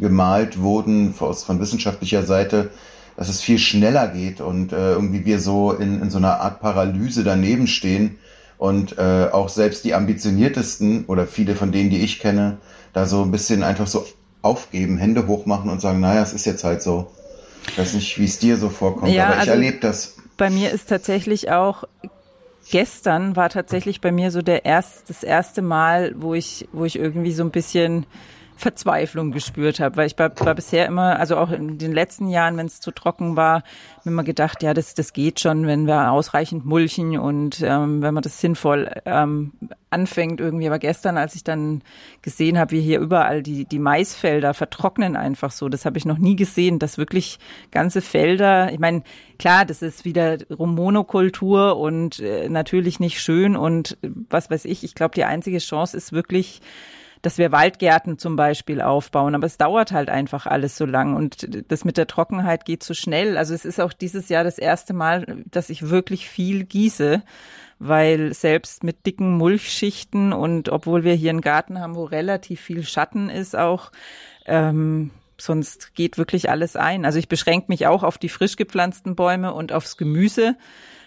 gemalt 0.00 0.60
wurden 0.60 1.14
von 1.14 1.60
wissenschaftlicher 1.60 2.24
Seite, 2.24 2.70
dass 3.20 3.28
es 3.28 3.42
viel 3.42 3.58
schneller 3.58 4.08
geht 4.08 4.40
und 4.40 4.72
äh, 4.72 4.92
irgendwie 4.92 5.26
wir 5.26 5.40
so 5.40 5.72
in, 5.72 6.00
in 6.00 6.08
so 6.08 6.16
einer 6.16 6.40
Art 6.40 6.62
Paralyse 6.62 7.22
daneben 7.22 7.66
stehen 7.66 8.16
und 8.56 8.96
äh, 8.96 9.28
auch 9.30 9.50
selbst 9.50 9.84
die 9.84 9.92
ambitioniertesten 9.92 11.04
oder 11.04 11.26
viele 11.26 11.54
von 11.54 11.70
denen, 11.70 11.90
die 11.90 12.00
ich 12.00 12.18
kenne, 12.18 12.56
da 12.94 13.04
so 13.04 13.20
ein 13.20 13.30
bisschen 13.30 13.62
einfach 13.62 13.86
so 13.86 14.06
aufgeben, 14.40 14.96
Hände 14.96 15.26
hochmachen 15.26 15.68
und 15.68 15.82
sagen, 15.82 16.00
naja, 16.00 16.22
es 16.22 16.32
ist 16.32 16.46
jetzt 16.46 16.64
halt 16.64 16.80
so. 16.80 17.10
Ich 17.68 17.76
weiß 17.76 17.92
nicht, 17.92 18.18
wie 18.18 18.24
es 18.24 18.38
dir 18.38 18.56
so 18.56 18.70
vorkommt, 18.70 19.12
ja, 19.12 19.26
aber 19.26 19.34
ich 19.34 19.40
also 19.40 19.50
erlebe 19.50 19.76
das. 19.82 20.16
Bei 20.38 20.48
mir 20.48 20.70
ist 20.70 20.88
tatsächlich 20.88 21.50
auch 21.50 21.84
gestern 22.70 23.36
war 23.36 23.50
tatsächlich 23.50 24.00
bei 24.00 24.12
mir 24.12 24.30
so 24.30 24.40
der 24.40 24.64
erst, 24.64 25.10
das 25.10 25.22
erste 25.22 25.60
Mal, 25.60 26.14
wo 26.16 26.32
ich, 26.32 26.68
wo 26.72 26.86
ich 26.86 26.98
irgendwie 26.98 27.32
so 27.32 27.42
ein 27.42 27.50
bisschen 27.50 28.06
Verzweiflung 28.60 29.32
gespürt 29.32 29.80
habe, 29.80 29.96
weil 29.96 30.06
ich 30.06 30.18
war, 30.18 30.30
war 30.40 30.54
bisher 30.54 30.86
immer, 30.86 31.18
also 31.18 31.36
auch 31.36 31.50
in 31.50 31.78
den 31.78 31.92
letzten 31.92 32.28
Jahren, 32.28 32.56
wenn 32.58 32.66
es 32.66 32.80
zu 32.80 32.90
trocken 32.90 33.34
war, 33.34 33.62
mir 34.04 34.12
immer 34.12 34.22
gedacht, 34.22 34.62
ja, 34.62 34.74
das, 34.74 34.94
das 34.94 35.12
geht 35.12 35.40
schon, 35.40 35.66
wenn 35.66 35.86
wir 35.86 36.12
ausreichend 36.12 36.66
mulchen 36.66 37.18
und 37.18 37.62
ähm, 37.62 38.02
wenn 38.02 38.12
man 38.12 38.22
das 38.22 38.40
sinnvoll 38.40 38.90
ähm, 39.06 39.52
anfängt 39.88 40.40
irgendwie. 40.40 40.66
Aber 40.66 40.78
gestern, 40.78 41.16
als 41.16 41.34
ich 41.34 41.42
dann 41.42 41.82
gesehen 42.20 42.58
habe, 42.58 42.72
wie 42.72 42.82
hier 42.82 43.00
überall 43.00 43.42
die, 43.42 43.64
die 43.64 43.78
Maisfelder 43.78 44.52
vertrocknen 44.52 45.16
einfach 45.16 45.50
so, 45.50 45.70
das 45.70 45.86
habe 45.86 45.96
ich 45.96 46.04
noch 46.04 46.18
nie 46.18 46.36
gesehen, 46.36 46.78
dass 46.78 46.98
wirklich 46.98 47.38
ganze 47.70 48.02
Felder, 48.02 48.72
ich 48.72 48.78
meine, 48.78 49.02
klar, 49.38 49.64
das 49.64 49.80
ist 49.80 50.04
wieder 50.04 50.36
Monokultur 50.50 51.78
und 51.78 52.20
äh, 52.20 52.50
natürlich 52.50 53.00
nicht 53.00 53.20
schön 53.20 53.56
und 53.56 53.96
äh, 54.02 54.10
was 54.28 54.50
weiß 54.50 54.66
ich, 54.66 54.84
ich 54.84 54.94
glaube, 54.94 55.14
die 55.14 55.24
einzige 55.24 55.58
Chance 55.58 55.96
ist 55.96 56.12
wirklich, 56.12 56.60
dass 57.22 57.38
wir 57.38 57.52
Waldgärten 57.52 58.18
zum 58.18 58.36
Beispiel 58.36 58.80
aufbauen. 58.80 59.34
Aber 59.34 59.46
es 59.46 59.58
dauert 59.58 59.92
halt 59.92 60.08
einfach 60.08 60.46
alles 60.46 60.76
so 60.76 60.86
lang 60.86 61.14
und 61.14 61.46
das 61.70 61.84
mit 61.84 61.96
der 61.96 62.06
Trockenheit 62.06 62.64
geht 62.64 62.82
so 62.82 62.94
schnell. 62.94 63.36
Also 63.36 63.54
es 63.54 63.64
ist 63.64 63.80
auch 63.80 63.92
dieses 63.92 64.28
Jahr 64.28 64.44
das 64.44 64.58
erste 64.58 64.94
Mal, 64.94 65.44
dass 65.50 65.70
ich 65.70 65.90
wirklich 65.90 66.28
viel 66.28 66.64
gieße, 66.64 67.22
weil 67.78 68.32
selbst 68.34 68.84
mit 68.84 69.06
dicken 69.06 69.36
Mulchschichten 69.36 70.32
und 70.32 70.68
obwohl 70.68 71.04
wir 71.04 71.14
hier 71.14 71.30
einen 71.30 71.40
Garten 71.40 71.80
haben, 71.80 71.94
wo 71.94 72.04
relativ 72.04 72.60
viel 72.60 72.84
Schatten 72.84 73.30
ist, 73.30 73.56
auch 73.56 73.92
ähm, 74.46 75.10
sonst 75.38 75.94
geht 75.94 76.18
wirklich 76.18 76.50
alles 76.50 76.76
ein. 76.76 77.04
Also 77.04 77.18
ich 77.18 77.28
beschränke 77.28 77.66
mich 77.68 77.86
auch 77.86 78.02
auf 78.02 78.18
die 78.18 78.28
frisch 78.28 78.56
gepflanzten 78.56 79.14
Bäume 79.14 79.52
und 79.54 79.72
aufs 79.72 79.96
Gemüse. 79.96 80.56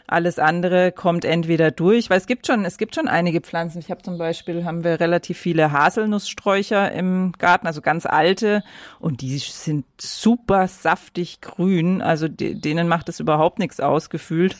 Alles 0.05 0.37
andere 0.37 0.91
kommt 0.91 1.23
entweder 1.23 1.71
durch, 1.71 2.09
weil 2.09 2.17
es 2.17 2.27
gibt 2.27 2.45
schon, 2.45 2.65
es 2.65 2.77
gibt 2.77 2.95
schon 2.95 3.07
einige 3.07 3.39
Pflanzen. 3.41 3.79
Ich 3.79 3.89
habe 3.89 4.01
zum 4.01 4.17
Beispiel, 4.17 4.65
haben 4.65 4.83
wir 4.83 4.99
relativ 4.99 5.37
viele 5.37 5.71
Haselnusssträucher 5.71 6.91
im 6.91 7.31
Garten, 7.37 7.67
also 7.67 7.81
ganz 7.81 8.05
alte, 8.05 8.63
und 8.99 9.21
die 9.21 9.37
sind 9.37 9.85
super 9.99 10.67
saftig 10.67 11.39
grün. 11.39 12.01
Also 12.01 12.27
denen 12.27 12.87
macht 12.87 13.07
es 13.07 13.19
überhaupt 13.19 13.59
nichts 13.59 13.79
aus, 13.79 14.09
gefühlt. 14.09 14.57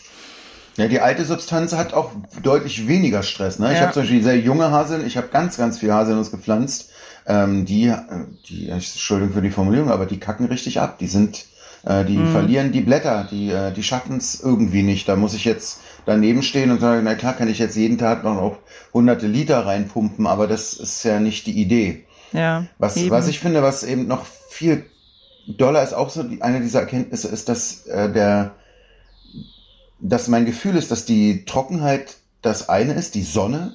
Ja, 0.78 0.88
die 0.88 1.02
alte 1.02 1.24
Substanz 1.24 1.74
hat 1.74 1.94
auch 1.94 2.12
deutlich 2.42 2.88
weniger 2.88 3.22
Stress. 3.22 3.60
Ne? 3.60 3.68
Ja. 3.68 3.74
Ich 3.74 3.82
habe 3.82 3.94
zum 3.94 4.04
Beispiel 4.04 4.24
sehr 4.24 4.40
junge 4.40 4.72
Haseln, 4.72 5.06
ich 5.06 5.18
habe 5.18 5.28
ganz, 5.28 5.58
ganz 5.58 5.78
viel 5.78 5.92
Haselnuss 5.92 6.32
gepflanzt. 6.32 6.90
Ähm, 7.26 7.66
die, 7.66 7.94
die, 8.50 8.70
Entschuldigung 8.70 9.34
für 9.34 9.42
die 9.42 9.52
Formulierung, 9.52 9.92
aber 9.92 10.06
die 10.06 10.20
kacken 10.20 10.48
richtig 10.48 10.82
ab. 10.82 10.98
Die 11.00 11.08
sind 11.08 11.46
äh, 11.86 12.06
die 12.06 12.18
mhm. 12.18 12.32
verlieren 12.32 12.72
die 12.72 12.82
Blätter, 12.82 13.28
die, 13.30 13.50
äh, 13.50 13.72
die 13.72 13.84
schaffen 13.84 14.18
es 14.18 14.40
irgendwie 14.40 14.84
nicht. 14.84 15.08
Da 15.08 15.16
muss 15.16 15.34
ich 15.34 15.46
jetzt 15.46 15.82
daneben 16.06 16.42
stehen 16.42 16.72
und 16.72 16.80
sagen, 16.80 17.02
na 17.04 17.16
klar 17.16 17.34
kann 17.34 17.50
ich 17.50 17.60
jetzt 17.60 17.75
jeden 17.75 17.98
Tag 17.98 18.24
noch 18.24 18.38
auf 18.38 18.58
hunderte 18.94 19.28
Liter 19.28 19.66
reinpumpen, 19.66 20.28
aber 20.28 20.48
das 20.48 20.74
ist 20.74 21.04
ja 21.04 21.20
nicht 21.20 21.46
die 21.46 21.62
Idee. 21.62 22.06
Ja, 22.32 22.66
was, 22.80 22.98
eben. 22.98 23.12
was 23.12 23.28
ich 23.28 23.40
finde, 23.40 23.62
was 23.62 23.84
eben 23.84 24.08
noch 24.08 24.25
viel 24.50 24.86
doller 25.48 25.84
ist, 25.84 25.94
auch 25.94 26.10
so 26.10 26.24
eine 26.40 26.62
dieser 26.62 26.80
Erkenntnisse, 26.82 27.28
ist, 27.28 27.50
dass 27.50 27.86
äh, 27.88 28.12
der, 28.12 28.56
dass 30.00 30.28
mein 30.28 30.46
Gefühl 30.46 30.75
ist, 30.75 30.90
dass 30.90 31.06
die 31.06 31.46
Trockenheit 31.46 32.18
das 32.42 32.70
eine 32.70 32.94
ist, 32.94 33.16
die 33.16 33.24
Sonne, 33.24 33.74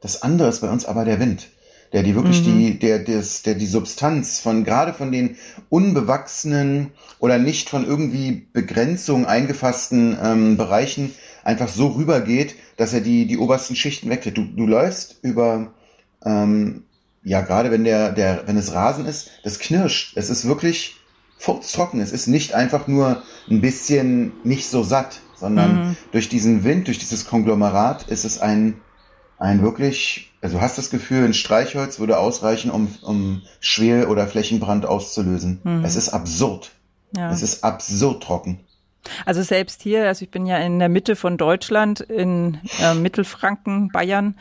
das 0.00 0.22
andere 0.22 0.48
ist 0.48 0.60
bei 0.60 0.68
uns 0.68 0.84
aber 0.84 1.04
der 1.04 1.20
Wind 1.20 1.48
der 1.94 2.02
die 2.02 2.16
wirklich 2.16 2.40
mhm. 2.40 2.58
die, 2.58 2.78
der, 2.78 2.98
des, 2.98 3.42
der 3.42 3.54
die 3.54 3.66
Substanz 3.66 4.40
von 4.40 4.64
gerade 4.64 4.92
von 4.92 5.12
den 5.12 5.36
unbewachsenen 5.68 6.90
oder 7.20 7.38
nicht 7.38 7.70
von 7.70 7.86
irgendwie 7.86 8.48
Begrenzung 8.52 9.26
eingefassten 9.26 10.18
ähm, 10.20 10.56
Bereichen 10.56 11.14
einfach 11.44 11.68
so 11.68 11.88
rübergeht, 11.88 12.56
dass 12.76 12.92
er 12.92 13.00
die, 13.00 13.26
die 13.26 13.38
obersten 13.38 13.76
Schichten 13.76 14.10
wegkriegt. 14.10 14.36
Du, 14.36 14.44
du 14.44 14.66
läufst 14.66 15.20
über, 15.22 15.72
ähm, 16.24 16.82
ja, 17.22 17.42
gerade 17.42 17.70
wenn 17.70 17.84
der, 17.84 18.10
der, 18.10 18.42
wenn 18.46 18.56
es 18.56 18.74
Rasen 18.74 19.06
ist, 19.06 19.30
das 19.44 19.60
knirscht. 19.60 20.16
Es 20.16 20.30
ist 20.30 20.46
wirklich 20.46 20.96
furztrocken. 21.38 22.00
Es 22.00 22.10
ist 22.10 22.26
nicht 22.26 22.54
einfach 22.54 22.88
nur 22.88 23.22
ein 23.48 23.60
bisschen 23.60 24.32
nicht 24.42 24.68
so 24.68 24.82
satt, 24.82 25.20
sondern 25.36 25.90
mhm. 25.90 25.96
durch 26.10 26.28
diesen 26.28 26.64
Wind, 26.64 26.88
durch 26.88 26.98
dieses 26.98 27.26
Konglomerat 27.26 28.08
ist 28.08 28.24
es 28.24 28.40
ein, 28.40 28.80
ein 29.38 29.62
wirklich 29.62 30.33
also 30.44 30.58
du 30.58 30.62
hast 30.62 30.76
das 30.76 30.90
Gefühl, 30.90 31.24
ein 31.24 31.32
Streichholz 31.32 31.98
würde 31.98 32.18
ausreichen, 32.18 32.70
um, 32.70 32.94
um 33.00 33.40
Schwel- 33.60 34.08
oder 34.08 34.26
Flächenbrand 34.26 34.84
auszulösen. 34.84 35.60
Mhm. 35.64 35.82
Es 35.86 35.96
ist 35.96 36.10
absurd. 36.10 36.72
Ja. 37.16 37.30
Es 37.30 37.40
ist 37.40 37.64
absurd 37.64 38.22
trocken. 38.22 38.60
Also 39.24 39.42
selbst 39.42 39.80
hier, 39.80 40.06
also 40.06 40.22
ich 40.22 40.30
bin 40.30 40.44
ja 40.44 40.58
in 40.58 40.78
der 40.78 40.90
Mitte 40.90 41.16
von 41.16 41.38
Deutschland, 41.38 42.00
in 42.00 42.58
äh, 42.78 42.92
Mittelfranken, 42.94 43.88
Bayern, 43.88 44.36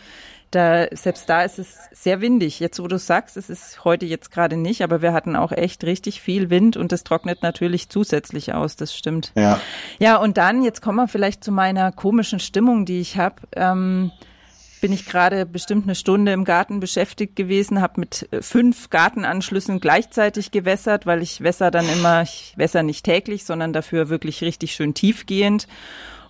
da, 0.52 0.88
selbst 0.92 1.30
da 1.30 1.44
ist 1.44 1.58
es 1.58 1.78
sehr 1.94 2.20
windig. 2.20 2.60
Jetzt, 2.60 2.82
wo 2.82 2.88
du 2.90 3.00
sagst, 3.00 3.38
es 3.38 3.50
ist 3.50 3.86
heute 3.86 4.06
jetzt 4.06 4.30
gerade 4.30 4.58
nicht, 4.58 4.82
aber 4.82 5.02
wir 5.02 5.14
hatten 5.14 5.38
auch 5.38 5.54
echt 5.54 5.86
richtig 5.86 6.20
viel 6.20 6.50
Wind 6.50 6.76
und 6.76 6.92
das 6.92 7.06
trocknet 7.06 7.42
natürlich 7.44 7.88
zusätzlich 7.88 8.54
aus, 8.54 8.76
das 8.76 8.94
stimmt. 8.94 9.32
Ja. 9.36 9.62
Ja, 10.00 10.18
und 10.18 10.38
dann, 10.38 10.64
jetzt 10.64 10.82
kommen 10.82 10.98
wir 10.98 11.08
vielleicht 11.08 11.46
zu 11.46 11.54
meiner 11.54 11.94
komischen 11.94 12.42
Stimmung, 12.42 12.86
die 12.86 13.00
ich 13.00 13.18
habe. 13.18 13.36
Ähm, 13.56 14.12
bin 14.84 14.92
ich 14.92 15.06
gerade 15.06 15.46
bestimmt 15.46 15.86
eine 15.86 15.96
Stunde 15.96 16.34
im 16.34 16.44
Garten 16.44 16.82
beschäftigt 16.82 17.38
gewesen, 17.38 17.80
habe 17.80 18.02
mit 18.02 18.28
äh, 18.32 18.42
fünf 18.42 18.90
Gartenanschlüssen 18.90 19.80
gleichzeitig 19.80 20.52
gewässert, 20.52 21.06
weil 21.06 21.22
ich 21.22 21.40
wässer 21.40 21.72
dann 21.72 21.88
immer, 21.88 22.24
ich 22.24 22.52
wässer 22.58 22.84
nicht 22.84 23.06
täglich, 23.06 23.46
sondern 23.46 23.72
dafür 23.72 24.10
wirklich 24.10 24.42
richtig 24.42 24.74
schön 24.74 24.94
tiefgehend 24.94 25.70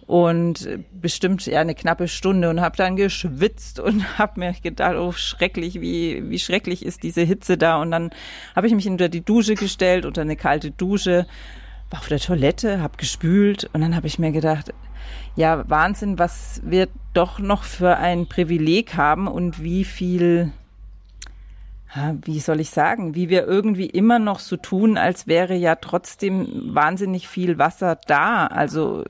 und 0.06 0.68
äh, 0.68 0.78
bestimmt 0.92 1.44
ja 1.48 1.62
eine 1.62 1.74
knappe 1.74 2.08
Stunde 2.08 2.48
und 2.52 2.62
habe 2.62 2.78
dann 2.78 2.96
geschwitzt 2.96 3.80
und 3.80 4.18
habe 4.20 4.40
mir 4.40 4.54
gedacht, 4.62 4.98
oh 4.98 5.14
schrecklich, 5.14 5.82
wie 5.82 6.30
wie 6.30 6.38
schrecklich 6.38 6.86
ist 6.86 7.02
diese 7.02 7.22
Hitze 7.22 7.58
da 7.58 7.82
und 7.82 7.90
dann 7.90 8.12
habe 8.56 8.68
ich 8.68 8.76
mich 8.76 8.88
unter 8.88 9.10
die 9.10 9.26
Dusche 9.26 9.56
gestellt, 9.56 10.06
unter 10.06 10.22
eine 10.22 10.36
kalte 10.36 10.70
Dusche, 10.70 11.26
war 11.94 12.00
auf 12.00 12.08
der 12.08 12.20
Toilette, 12.20 12.82
habe 12.82 12.98
gespült 12.98 13.70
und 13.72 13.82
dann 13.82 13.96
habe 13.96 14.08
ich 14.08 14.18
mir 14.18 14.32
gedacht, 14.32 14.74
ja, 15.36 15.64
Wahnsinn, 15.70 16.18
was 16.18 16.60
wir 16.64 16.88
doch 17.14 17.38
noch 17.40 17.64
für 17.64 17.98
ein 17.98 18.28
Privileg 18.28 18.96
haben 18.96 19.28
und 19.28 19.64
wie 19.64 19.84
viel, 19.84 20.52
wie 22.26 22.40
soll 22.40 22.60
ich 22.60 22.72
sagen, 22.72 23.14
wie 23.14 23.30
wir 23.30 23.46
irgendwie 23.46 23.86
immer 23.86 24.18
noch 24.18 24.40
so 24.40 24.58
tun, 24.58 24.98
als 24.98 25.28
wäre 25.28 25.54
ja 25.54 25.76
trotzdem 25.76 26.74
wahnsinnig 26.74 27.28
viel 27.28 27.60
Wasser 27.60 28.00
da. 28.08 28.48
Also 28.48 29.04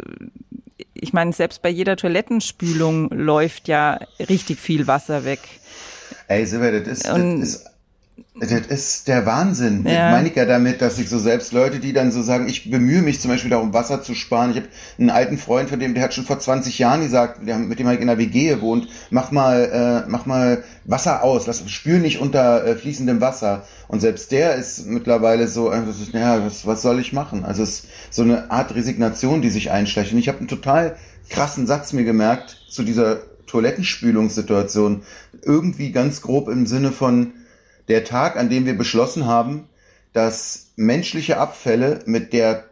ich 0.94 1.13
meine, 1.13 1.32
selbst 1.32 1.62
bei 1.62 1.70
jeder 1.70 1.96
Toilettenspülung 1.96 3.10
läuft 3.12 3.70
ja 3.70 4.00
richtig 4.20 4.60
viel 4.60 4.88
Wasser 4.88 5.24
weg. 5.24 5.40
Ey, 6.28 6.46
Silber, 6.46 6.72
das 6.82 7.00
das 7.00 7.18
ist 7.18 7.73
das 8.36 8.51
ist 8.51 9.08
der 9.08 9.25
Wahnsinn. 9.25 9.86
Ja. 9.86 9.91
Ich 10.08 10.15
meine 10.15 10.27
ich 10.29 10.36
ja 10.36 10.46
damit, 10.46 10.82
dass 10.82 11.00
ich 11.00 11.08
so 11.08 11.20
selbst 11.20 11.53
Leute, 11.53 11.79
die 11.79 11.93
dann 11.93 12.12
so 12.12 12.22
sagen, 12.22 12.48
ich 12.48 12.70
bemühe 12.70 13.01
mich 13.01 13.22
zum 13.22 13.32
Beispiel 13.32 13.51
darum, 13.51 13.74
Wasser 13.74 14.01
zu 14.01 14.15
sparen. 14.15 14.51
Ich 14.51 14.58
habe 14.58 14.67
einen 14.98 15.10
alten 15.10 15.38
Freund, 15.38 15.70
von 15.70 15.79
dem, 15.79 15.93
der 15.93 16.03
hat 16.03 16.13
schon 16.13 16.25
vor 16.25 16.39
20 16.39 16.77
Jahren 16.79 17.01
gesagt, 17.01 17.48
der, 17.48 17.58
mit 17.58 17.79
dem 17.79 17.89
ich 17.89 18.00
in 18.00 18.08
der 18.08 18.17
WG 18.17 18.50
gewohnt, 18.50 18.88
mach 19.12 19.32
mal, 19.32 20.03
äh, 20.05 20.10
mach 20.10 20.25
mal 20.25 20.63
Wasser 20.86 21.24
aus, 21.24 21.48
lass, 21.48 21.70
spür 21.70 22.00
nicht 22.00 22.20
unter 22.20 22.65
äh, 22.65 22.75
fließendem 22.75 23.22
Wasser. 23.22 23.65
Und 23.88 24.01
selbst 24.01 24.32
der 24.32 24.55
ist 24.55 24.88
mittlerweile 24.88 25.48
so, 25.48 25.72
äh, 25.72 25.86
das 25.86 26.01
ist, 26.01 26.13
ja, 26.13 26.43
was, 26.43 26.65
was 26.65 26.82
soll 26.82 27.00
ich 27.00 27.13
machen? 27.13 27.46
Also 27.46 27.63
es 27.63 27.82
ist 27.82 27.88
so 28.10 28.24
eine 28.24 28.51
Art 28.51 28.75
Resignation, 28.75 29.41
die 29.41 29.50
sich 29.50 29.72
einschleicht. 29.72 30.12
Und 30.12 30.20
ich 30.20 30.27
habe 30.27 30.39
einen 30.39 30.48
total 30.48 30.96
krassen 31.29 31.67
Satz 31.67 31.93
mir 31.93 32.03
gemerkt 32.03 32.58
zu 32.67 32.84
dieser 32.84 33.20
Toilettenspülungssituation. 33.48 35.03
Irgendwie 35.43 35.91
ganz 35.91 36.22
grob 36.22 36.50
im 36.50 36.65
Sinne 36.65 36.91
von, 36.91 37.34
der 37.88 38.04
Tag, 38.04 38.38
an 38.38 38.50
dem 38.50 38.66
wir 38.66 38.78
beschlossen 38.78 39.25
haben, 39.25 39.68
dass 40.13 40.68
menschliche 40.75 41.38
Abfälle 41.38 42.02
mit 42.06 42.34
der 42.34 42.66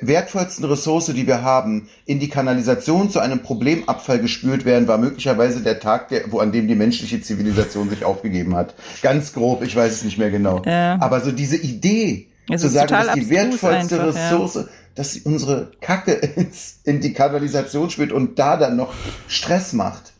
wertvollsten 0.00 0.64
Ressource, 0.64 1.06
die 1.06 1.26
wir 1.26 1.42
haben, 1.42 1.88
in 2.06 2.20
die 2.20 2.28
Kanalisation 2.28 3.10
zu 3.10 3.18
einem 3.18 3.42
Problemabfall 3.42 4.20
gespült 4.20 4.64
werden, 4.64 4.86
war 4.86 4.98
möglicherweise 4.98 5.60
der 5.60 5.80
Tag, 5.80 6.08
der, 6.08 6.30
wo 6.30 6.38
an 6.38 6.52
dem 6.52 6.68
die 6.68 6.76
menschliche 6.76 7.20
Zivilisation 7.20 7.90
sich 7.90 8.04
aufgegeben 8.04 8.54
hat. 8.54 8.74
Ganz 9.02 9.32
grob, 9.32 9.62
ich 9.62 9.74
weiß 9.74 9.92
es 9.92 10.04
nicht 10.04 10.18
mehr 10.18 10.30
genau. 10.30 10.62
Ja. 10.64 11.00
Aber 11.00 11.20
so 11.20 11.32
diese 11.32 11.56
Idee, 11.56 12.28
es 12.48 12.60
zu 12.60 12.68
sagen, 12.68 12.88
dass 12.88 13.14
die 13.14 13.28
wertvollste 13.28 14.00
einfach, 14.00 14.14
Ressource, 14.14 14.54
ja. 14.54 14.64
dass 14.94 15.16
unsere 15.16 15.72
Kacke 15.80 16.12
ins, 16.36 16.78
in 16.84 17.00
die 17.00 17.12
Kanalisation 17.12 17.90
spült 17.90 18.12
und 18.12 18.38
da 18.38 18.56
dann 18.56 18.76
noch 18.76 18.94
Stress 19.26 19.72
macht. 19.72 20.11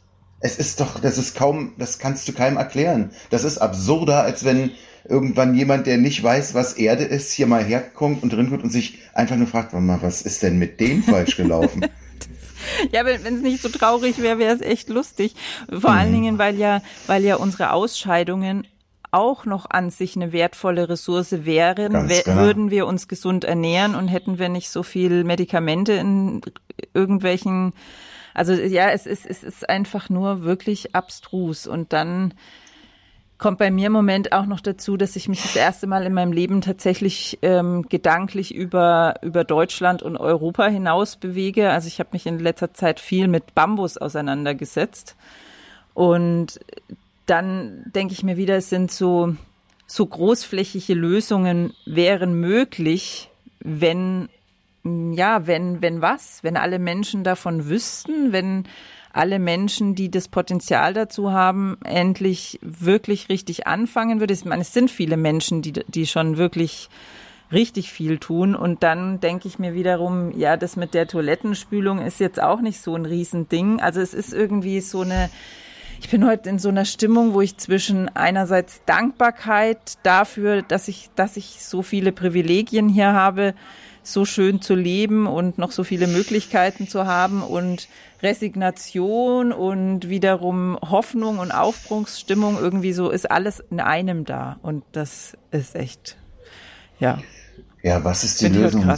Es 0.43 0.59
ist 0.59 0.81
doch, 0.81 1.01
das 1.01 1.19
ist 1.19 1.37
kaum, 1.37 1.73
das 1.79 1.99
kannst 1.99 2.29
du 2.29 2.33
keinem 2.33 2.57
erklären. 2.57 3.11
Das 3.31 3.45
ist 3.45 3.59
absurder, 3.59 4.23
als 4.23 4.45
wenn 4.45 4.73
irgendwann 5.09 5.55
jemand, 5.55 5.87
der 5.87 5.99
nicht 5.99 6.23
weiß, 6.23 6.55
was 6.55 6.75
Erde 6.75 7.05
ist, 7.05 7.33
hier 7.33 7.47
mal 7.47 7.65
herkommt 7.65 8.23
und 8.23 8.33
drin 8.33 8.51
kommt 8.51 8.63
und 8.63 8.71
sich 8.71 8.99
einfach 9.15 9.37
nur 9.37 9.47
fragt, 9.47 9.73
mal, 9.73 10.03
was 10.03 10.23
ist 10.23 10.43
denn 10.43 10.59
mit 10.59 10.81
dem 10.81 11.03
falsch 11.03 11.37
gelaufen? 11.37 11.87
Ja, 12.93 13.05
wenn 13.05 13.35
es 13.35 13.43
nicht 13.43 13.61
so 13.61 13.69
traurig 13.69 14.23
wäre, 14.23 14.39
wäre 14.39 14.55
es 14.55 14.61
echt 14.61 14.89
lustig. 14.89 15.35
Vor 15.69 15.91
mhm. 15.91 15.99
allen 15.99 16.13
Dingen, 16.13 16.39
weil 16.39 16.57
ja, 16.57 16.81
weil 17.09 17.25
ja 17.25 17.35
unsere 17.35 17.73
Ausscheidungen 17.73 18.69
auch 19.11 19.45
noch 19.45 19.67
an 19.69 19.91
sich 19.91 20.17
eine 20.17 20.33
wertvolle 20.33 20.89
Ressource 20.89 21.45
wären, 21.45 22.09
genau. 22.09 22.37
würden 22.37 22.71
wir 22.71 22.87
uns 22.87 23.09
gesund 23.09 23.45
ernähren 23.45 23.95
und 23.95 24.09
hätten 24.09 24.39
wir 24.39 24.49
nicht 24.49 24.71
so 24.71 24.83
viel 24.83 25.23
Medikamente 25.25 25.93
in 25.93 26.41
irgendwelchen, 26.95 27.75
also 28.35 28.53
ja, 28.53 28.91
es 28.91 29.07
ist, 29.07 29.27
es 29.27 29.43
ist 29.43 29.69
einfach 29.69 30.09
nur 30.11 30.43
wirklich 30.43 30.95
abstrus 30.95 31.67
und 31.67 31.93
dann 31.93 32.35
kommt 33.43 33.59
bei 33.59 33.73
mir 33.73 33.89
im 33.89 33.93
Moment 33.93 34.33
auch 34.33 34.47
noch 34.47 34.61
dazu, 34.61 34.97
dass 34.97 35.17
ich 35.17 35.29
mich 35.29 35.43
das 35.43 35.57
erste 35.57 35.89
Mal 35.89 36.07
in 36.07 36.15
meinem 36.15 36.31
Leben 36.31 36.61
tatsächlich 36.61 37.41
ähm, 37.43 37.83
gedanklich 37.89 38.55
über, 38.55 39.17
über 39.21 39.43
Deutschland 39.43 40.01
und 40.01 40.17
Europa 40.17 40.67
hinaus 40.67 41.17
bewege. 41.17 41.71
Also 41.71 41.89
ich 41.89 41.99
habe 41.99 42.11
mich 42.13 42.25
in 42.25 42.39
letzter 42.39 42.73
Zeit 42.73 43.01
viel 43.01 43.27
mit 43.27 43.53
Bambus 43.57 43.99
auseinandergesetzt. 43.99 45.17
Und 45.93 46.61
dann 47.27 47.83
denke 47.87 48.15
ich 48.15 48.23
mir 48.23 48.37
wieder, 48.37 48.57
es 48.57 48.71
sind 48.71 48.93
so, 48.93 49.35
so 49.89 50.07
großflächige 50.07 50.95
Lösungen 50.95 51.75
wären 51.85 52.35
möglich, 52.35 53.29
wenn, 53.59 54.29
ja, 54.85 55.47
wenn, 55.47 55.83
wenn 55.83 56.03
was, 56.03 56.43
wenn 56.43 56.57
alle 56.57 56.79
Menschen 56.79 57.25
davon 57.25 57.69
wüssten, 57.69 58.33
wenn 58.33 58.65
alle 59.13 59.39
Menschen, 59.39 59.95
die 59.95 60.11
das 60.11 60.29
Potenzial 60.29 60.95
dazu 60.95 61.33
haben, 61.33 61.77
endlich 61.85 62.59
wirklich 62.63 63.29
richtig 63.29 63.67
anfangen 63.67 64.21
würde. 64.21 64.33
Ich 64.33 64.45
meine, 64.45 64.63
es 64.63 64.73
sind 64.73 64.91
viele 64.91 65.17
Menschen, 65.17 65.63
die, 65.63 65.73
die 65.73 66.07
schon 66.07 66.39
wirklich 66.39 66.89
richtig 67.53 67.93
viel 67.93 68.19
tun. 68.19 68.55
Und 68.55 68.83
dann 68.83 69.21
denke 69.21 69.47
ich 69.47 69.59
mir 69.59 69.75
wiederum, 69.75 70.37
ja, 70.37 70.57
das 70.57 70.77
mit 70.77 70.95
der 70.95 71.07
Toilettenspülung 71.07 71.99
ist 71.99 72.21
jetzt 72.21 72.43
auch 72.43 72.61
nicht 72.61 72.81
so 72.81 72.97
ein 72.97 73.05
Riesending. 73.05 73.81
Also 73.81 74.01
es 74.01 74.15
ist 74.15 74.33
irgendwie 74.33 74.81
so 74.81 75.03
eine, 75.03 75.29
ich 76.01 76.09
bin 76.09 76.27
heute 76.27 76.49
in 76.49 76.59
so 76.59 76.71
einer 76.71 76.87
Stimmung, 76.87 77.35
wo 77.35 77.43
ich 77.43 77.59
zwischen 77.59 78.09
einerseits 78.17 78.83
Dankbarkeit 78.87 79.99
dafür, 80.03 80.63
dass 80.63 80.89
ich, 80.89 81.11
dass 81.15 81.37
ich 81.37 81.63
so 81.63 81.83
viele 81.83 82.13
Privilegien 82.13 82.89
hier 82.89 83.13
habe, 83.13 83.55
so 84.03 84.25
schön 84.25 84.61
zu 84.61 84.75
leben 84.75 85.27
und 85.27 85.59
noch 85.59 85.71
so 85.71 85.85
viele 85.85 86.07
Möglichkeiten 86.07 86.89
zu 86.89 87.07
haben 87.07 87.43
und 87.43 87.89
Resignation 88.23 89.53
und 89.53 90.09
wiederum 90.09 90.79
Hoffnung 90.81 91.39
und 91.39 91.53
Aufbruchsstimmung 91.53 92.59
irgendwie 92.61 92.93
so 92.93 93.11
ist 93.11 93.31
alles 93.31 93.63
in 93.71 93.81
einem 93.81 94.25
da 94.25 94.59
und 94.63 94.85
das 94.93 95.37
ist 95.51 95.75
echt, 95.75 96.17
ja. 96.99 97.19
Ja, 97.83 98.05
was 98.05 98.23
ist 98.23 98.41
die 98.41 98.49
Lösung? 98.49 98.89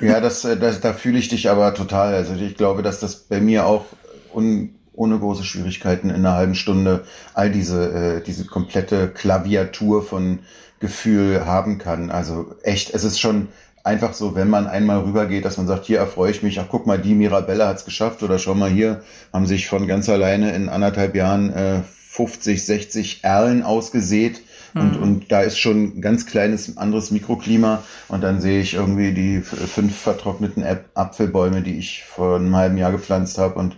Ja, 0.00 0.20
das, 0.20 0.44
äh, 0.44 0.58
das, 0.58 0.80
da 0.80 0.92
fühle 0.92 1.18
ich 1.18 1.28
dich 1.28 1.48
aber 1.48 1.72
total. 1.72 2.14
Also 2.14 2.34
ich 2.34 2.54
glaube, 2.54 2.82
dass 2.82 3.00
das 3.00 3.16
bei 3.16 3.40
mir 3.40 3.64
auch 3.64 3.86
un, 4.34 4.74
ohne 4.92 5.18
große 5.18 5.42
Schwierigkeiten 5.42 6.10
in 6.10 6.16
einer 6.16 6.34
halben 6.34 6.54
Stunde 6.54 7.04
all 7.32 7.50
diese, 7.50 8.18
äh, 8.18 8.22
diese 8.22 8.44
komplette 8.44 9.08
Klaviatur 9.08 10.02
von 10.02 10.40
Gefühl 10.80 11.46
haben 11.46 11.78
kann. 11.78 12.10
Also 12.10 12.54
echt, 12.62 12.92
es 12.92 13.04
ist 13.04 13.18
schon 13.18 13.48
einfach 13.84 14.14
so, 14.14 14.34
wenn 14.34 14.48
man 14.48 14.66
einmal 14.66 15.00
rübergeht, 15.00 15.44
dass 15.44 15.58
man 15.58 15.66
sagt, 15.66 15.84
hier 15.84 15.98
erfreue 15.98 16.30
ich 16.30 16.42
mich, 16.42 16.58
ach 16.58 16.66
guck 16.68 16.86
mal, 16.86 16.98
die 16.98 17.14
Mirabelle 17.14 17.68
hat's 17.68 17.84
geschafft 17.84 18.22
oder 18.22 18.38
schau 18.38 18.54
mal 18.54 18.70
hier, 18.70 19.02
haben 19.32 19.46
sich 19.46 19.68
von 19.68 19.86
ganz 19.86 20.08
alleine 20.08 20.52
in 20.54 20.68
anderthalb 20.68 21.14
Jahren 21.14 21.52
äh, 21.52 21.82
50, 22.14 22.64
60 22.64 23.24
Erlen 23.24 23.62
ausgesät. 23.62 24.40
Und, 24.74 24.96
mhm. 24.96 25.02
und 25.02 25.32
da 25.32 25.42
ist 25.42 25.58
schon 25.58 25.98
ein 25.98 26.00
ganz 26.00 26.26
kleines 26.26 26.76
anderes 26.76 27.10
Mikroklima. 27.10 27.82
Und 28.08 28.22
dann 28.22 28.40
sehe 28.40 28.60
ich 28.60 28.74
irgendwie 28.74 29.12
die 29.12 29.40
fünf 29.40 29.96
vertrockneten 29.96 30.64
Apfelbäume, 30.94 31.62
die 31.62 31.78
ich 31.78 32.04
vor 32.04 32.36
einem 32.36 32.56
halben 32.56 32.76
Jahr 32.76 32.90
gepflanzt 32.90 33.38
habe. 33.38 33.54
Und 33.58 33.76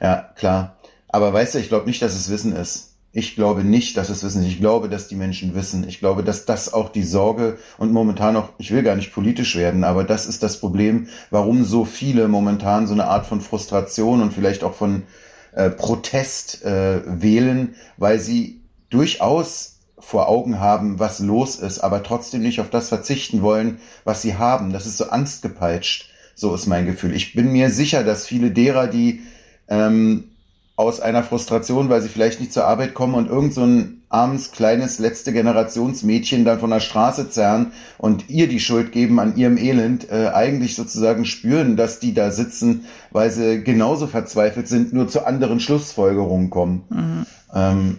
ja, 0.00 0.30
klar. 0.36 0.76
Aber 1.08 1.32
weißt 1.32 1.54
du, 1.54 1.58
ich 1.58 1.68
glaube 1.68 1.86
nicht, 1.86 2.02
dass 2.02 2.14
es 2.14 2.30
Wissen 2.30 2.54
ist. 2.54 2.87
Ich 3.18 3.34
glaube 3.34 3.64
nicht, 3.64 3.96
dass 3.96 4.10
es 4.10 4.22
wissen. 4.22 4.44
Ich 4.46 4.60
glaube, 4.60 4.88
dass 4.88 5.08
die 5.08 5.16
Menschen 5.16 5.52
wissen. 5.56 5.88
Ich 5.88 5.98
glaube, 5.98 6.22
dass 6.22 6.44
das 6.44 6.72
auch 6.72 6.88
die 6.88 7.02
Sorge 7.02 7.58
und 7.76 7.92
momentan 7.92 8.36
auch, 8.36 8.50
ich 8.58 8.70
will 8.70 8.84
gar 8.84 8.94
nicht 8.94 9.12
politisch 9.12 9.56
werden, 9.56 9.82
aber 9.82 10.04
das 10.04 10.26
ist 10.26 10.44
das 10.44 10.60
Problem, 10.60 11.08
warum 11.30 11.64
so 11.64 11.84
viele 11.84 12.28
momentan 12.28 12.86
so 12.86 12.92
eine 12.92 13.08
Art 13.08 13.26
von 13.26 13.40
Frustration 13.40 14.22
und 14.22 14.32
vielleicht 14.32 14.62
auch 14.62 14.74
von 14.74 15.02
äh, 15.50 15.68
Protest 15.68 16.64
äh, 16.64 17.00
wählen, 17.06 17.74
weil 17.96 18.20
sie 18.20 18.60
durchaus 18.88 19.80
vor 19.98 20.28
Augen 20.28 20.60
haben, 20.60 21.00
was 21.00 21.18
los 21.18 21.56
ist, 21.56 21.80
aber 21.80 22.04
trotzdem 22.04 22.42
nicht 22.42 22.60
auf 22.60 22.70
das 22.70 22.88
verzichten 22.88 23.42
wollen, 23.42 23.80
was 24.04 24.22
sie 24.22 24.36
haben. 24.36 24.72
Das 24.72 24.86
ist 24.86 24.96
so 24.96 25.10
angstgepeitscht. 25.10 26.08
So 26.36 26.54
ist 26.54 26.68
mein 26.68 26.86
Gefühl. 26.86 27.16
Ich 27.16 27.34
bin 27.34 27.50
mir 27.50 27.70
sicher, 27.70 28.04
dass 28.04 28.28
viele 28.28 28.52
derer, 28.52 28.86
die 28.86 29.22
ähm, 29.66 30.30
aus 30.78 31.00
einer 31.00 31.24
Frustration, 31.24 31.88
weil 31.88 32.00
sie 32.02 32.08
vielleicht 32.08 32.38
nicht 32.38 32.52
zur 32.52 32.64
Arbeit 32.64 32.94
kommen 32.94 33.16
und 33.16 33.28
irgend 33.28 33.52
so 33.52 33.64
ein 33.64 34.02
armes, 34.10 34.52
kleines, 34.52 35.00
letzte 35.00 35.32
Generationsmädchen 35.32 36.44
dann 36.44 36.60
von 36.60 36.70
der 36.70 36.78
Straße 36.78 37.30
zerren 37.30 37.72
und 37.98 38.30
ihr 38.30 38.46
die 38.46 38.60
Schuld 38.60 38.92
geben 38.92 39.18
an 39.18 39.36
ihrem 39.36 39.56
Elend, 39.56 40.08
äh, 40.08 40.28
eigentlich 40.28 40.76
sozusagen 40.76 41.24
spüren, 41.24 41.76
dass 41.76 41.98
die 41.98 42.14
da 42.14 42.30
sitzen, 42.30 42.84
weil 43.10 43.32
sie 43.32 43.64
genauso 43.64 44.06
verzweifelt 44.06 44.68
sind, 44.68 44.92
nur 44.92 45.08
zu 45.08 45.26
anderen 45.26 45.58
Schlussfolgerungen 45.58 46.48
kommen. 46.48 46.84
Mhm. 46.90 47.26
Ähm, 47.52 47.96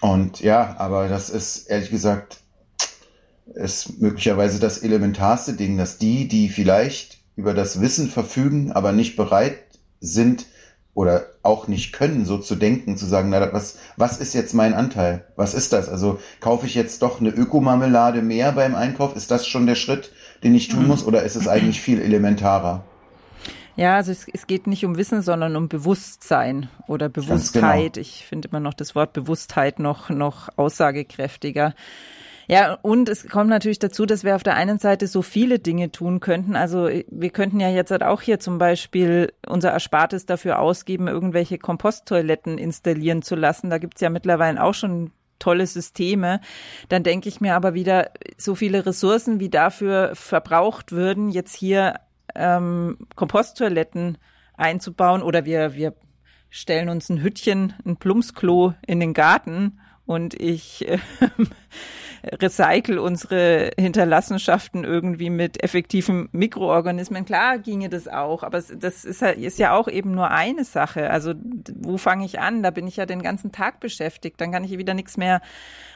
und 0.00 0.38
ja, 0.38 0.76
aber 0.78 1.08
das 1.08 1.30
ist 1.30 1.68
ehrlich 1.68 1.90
gesagt, 1.90 2.38
ist 3.54 4.00
möglicherweise 4.00 4.60
das 4.60 4.78
elementarste 4.78 5.54
Ding, 5.54 5.76
dass 5.76 5.98
die, 5.98 6.28
die 6.28 6.48
vielleicht 6.48 7.18
über 7.34 7.54
das 7.54 7.80
Wissen 7.80 8.08
verfügen, 8.08 8.70
aber 8.70 8.92
nicht 8.92 9.16
bereit 9.16 9.58
sind, 10.00 10.46
oder 10.94 11.26
auch 11.42 11.68
nicht 11.68 11.92
können, 11.92 12.24
so 12.24 12.38
zu 12.38 12.56
denken, 12.56 12.96
zu 12.96 13.06
sagen, 13.06 13.30
na, 13.30 13.52
was, 13.52 13.78
was 13.96 14.18
ist 14.18 14.34
jetzt 14.34 14.54
mein 14.54 14.74
Anteil? 14.74 15.24
Was 15.36 15.54
ist 15.54 15.72
das? 15.72 15.88
Also 15.88 16.18
kaufe 16.40 16.66
ich 16.66 16.74
jetzt 16.74 17.02
doch 17.02 17.20
eine 17.20 17.30
Ökomarmelade 17.30 18.22
mehr 18.22 18.52
beim 18.52 18.74
Einkauf? 18.74 19.16
Ist 19.16 19.30
das 19.30 19.46
schon 19.46 19.66
der 19.66 19.76
Schritt, 19.76 20.12
den 20.42 20.54
ich 20.54 20.68
tun 20.68 20.82
mhm. 20.82 20.88
muss? 20.88 21.04
Oder 21.04 21.22
ist 21.22 21.36
es 21.36 21.48
eigentlich 21.48 21.80
viel 21.80 22.00
elementarer? 22.00 22.84
Ja, 23.76 23.96
also 23.96 24.12
es, 24.12 24.26
es 24.32 24.46
geht 24.46 24.66
nicht 24.66 24.84
um 24.84 24.96
Wissen, 24.98 25.22
sondern 25.22 25.56
um 25.56 25.68
Bewusstsein 25.68 26.68
oder 26.86 27.08
genau. 27.08 27.26
Bewusstheit. 27.28 27.94
Genau. 27.94 28.02
Ich 28.02 28.26
finde 28.26 28.48
immer 28.48 28.60
noch 28.60 28.74
das 28.74 28.94
Wort 28.94 29.12
Bewusstheit 29.12 29.78
noch, 29.78 30.10
noch 30.10 30.50
aussagekräftiger. 30.56 31.74
Ja, 32.50 32.74
und 32.82 33.08
es 33.08 33.28
kommt 33.28 33.48
natürlich 33.48 33.78
dazu, 33.78 34.06
dass 34.06 34.24
wir 34.24 34.34
auf 34.34 34.42
der 34.42 34.56
einen 34.56 34.80
Seite 34.80 35.06
so 35.06 35.22
viele 35.22 35.60
Dinge 35.60 35.92
tun 35.92 36.18
könnten. 36.18 36.56
Also 36.56 36.88
wir 37.06 37.30
könnten 37.30 37.60
ja 37.60 37.68
jetzt 37.68 37.92
halt 37.92 38.02
auch 38.02 38.22
hier 38.22 38.40
zum 38.40 38.58
Beispiel 38.58 39.32
unser 39.46 39.70
Erspartes 39.70 40.26
dafür 40.26 40.58
ausgeben, 40.58 41.06
irgendwelche 41.06 41.58
Komposttoiletten 41.58 42.58
installieren 42.58 43.22
zu 43.22 43.36
lassen. 43.36 43.70
Da 43.70 43.78
gibt's 43.78 44.00
ja 44.00 44.10
mittlerweile 44.10 44.60
auch 44.64 44.74
schon 44.74 45.12
tolle 45.38 45.64
Systeme. 45.64 46.40
Dann 46.88 47.04
denke 47.04 47.28
ich 47.28 47.40
mir 47.40 47.54
aber 47.54 47.74
wieder, 47.74 48.10
so 48.36 48.56
viele 48.56 48.84
Ressourcen, 48.84 49.38
wie 49.38 49.48
dafür 49.48 50.10
verbraucht 50.14 50.90
würden, 50.90 51.30
jetzt 51.30 51.54
hier 51.54 52.00
ähm, 52.34 52.98
Komposttoiletten 53.14 54.18
einzubauen 54.56 55.22
oder 55.22 55.44
wir, 55.44 55.76
wir 55.76 55.94
stellen 56.48 56.88
uns 56.88 57.10
ein 57.10 57.22
Hüttchen, 57.22 57.74
ein 57.86 57.96
Plumpsklo 57.96 58.74
in 58.84 58.98
den 58.98 59.14
Garten 59.14 59.78
und 60.04 60.34
ich 60.34 60.88
äh, 60.88 60.98
recycle 62.24 62.98
unsere 62.98 63.70
Hinterlassenschaften 63.78 64.84
irgendwie 64.84 65.30
mit 65.30 65.62
effektiven 65.62 66.28
Mikroorganismen. 66.32 67.24
Klar 67.24 67.58
ginge 67.58 67.88
das 67.88 68.08
auch, 68.08 68.42
aber 68.42 68.60
das 68.60 69.04
ist, 69.04 69.22
ist 69.22 69.58
ja 69.58 69.74
auch 69.74 69.88
eben 69.88 70.12
nur 70.12 70.30
eine 70.30 70.64
Sache. 70.64 71.10
Also 71.10 71.34
wo 71.74 71.96
fange 71.96 72.24
ich 72.24 72.40
an? 72.40 72.62
Da 72.62 72.70
bin 72.70 72.86
ich 72.86 72.96
ja 72.96 73.06
den 73.06 73.22
ganzen 73.22 73.52
Tag 73.52 73.80
beschäftigt. 73.80 74.40
Dann 74.40 74.52
kann 74.52 74.64
ich 74.64 74.76
wieder 74.76 74.94
nichts 74.94 75.16
mehr 75.16 75.40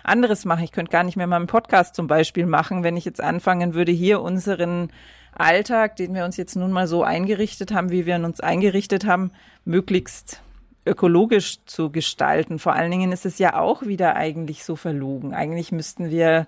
anderes 0.03 0.45
machen. 0.45 0.65
Ich 0.65 0.73
könnte 0.73 0.93
gar 0.93 1.05
nicht 1.05 1.17
mehr 1.17 1.27
mal 1.27 1.37
einen 1.37 1.47
Podcast 1.47 1.95
zum 1.95 2.07
Beispiel 2.07 2.47
machen, 2.47 2.85
wenn 2.85 2.97
ich 2.97 3.05
jetzt 3.05 3.21
anfangen 3.21 3.75
würde, 3.75 3.93
hier 3.93 4.21
unseren 4.21 4.91
Alltag, 5.37 5.97
den 5.97 6.15
wir 6.15 6.25
uns 6.25 6.37
jetzt 6.37 6.57
nun 6.57 6.71
mal 6.71 6.87
so 6.87 7.03
eingerichtet 7.03 7.73
haben, 7.73 7.91
wie 7.91 8.07
wir 8.07 8.17
uns 8.17 8.41
eingerichtet 8.41 9.05
haben, 9.05 9.33
möglichst 9.65 10.43
ökologisch 10.87 11.59
zu 11.67 11.91
gestalten. 11.91 12.59
Vor 12.59 12.75
allen 12.75 12.91
Dingen 12.91 13.13
ist 13.13 13.27
es 13.27 13.39
ja 13.39 13.59
auch 13.59 13.83
wieder 13.83 14.17
eigentlich 14.17 14.65
so 14.65 14.77
verlogen. 14.77 15.35
Eigentlich 15.35 15.73
müssten 15.73 16.11
wir 16.11 16.47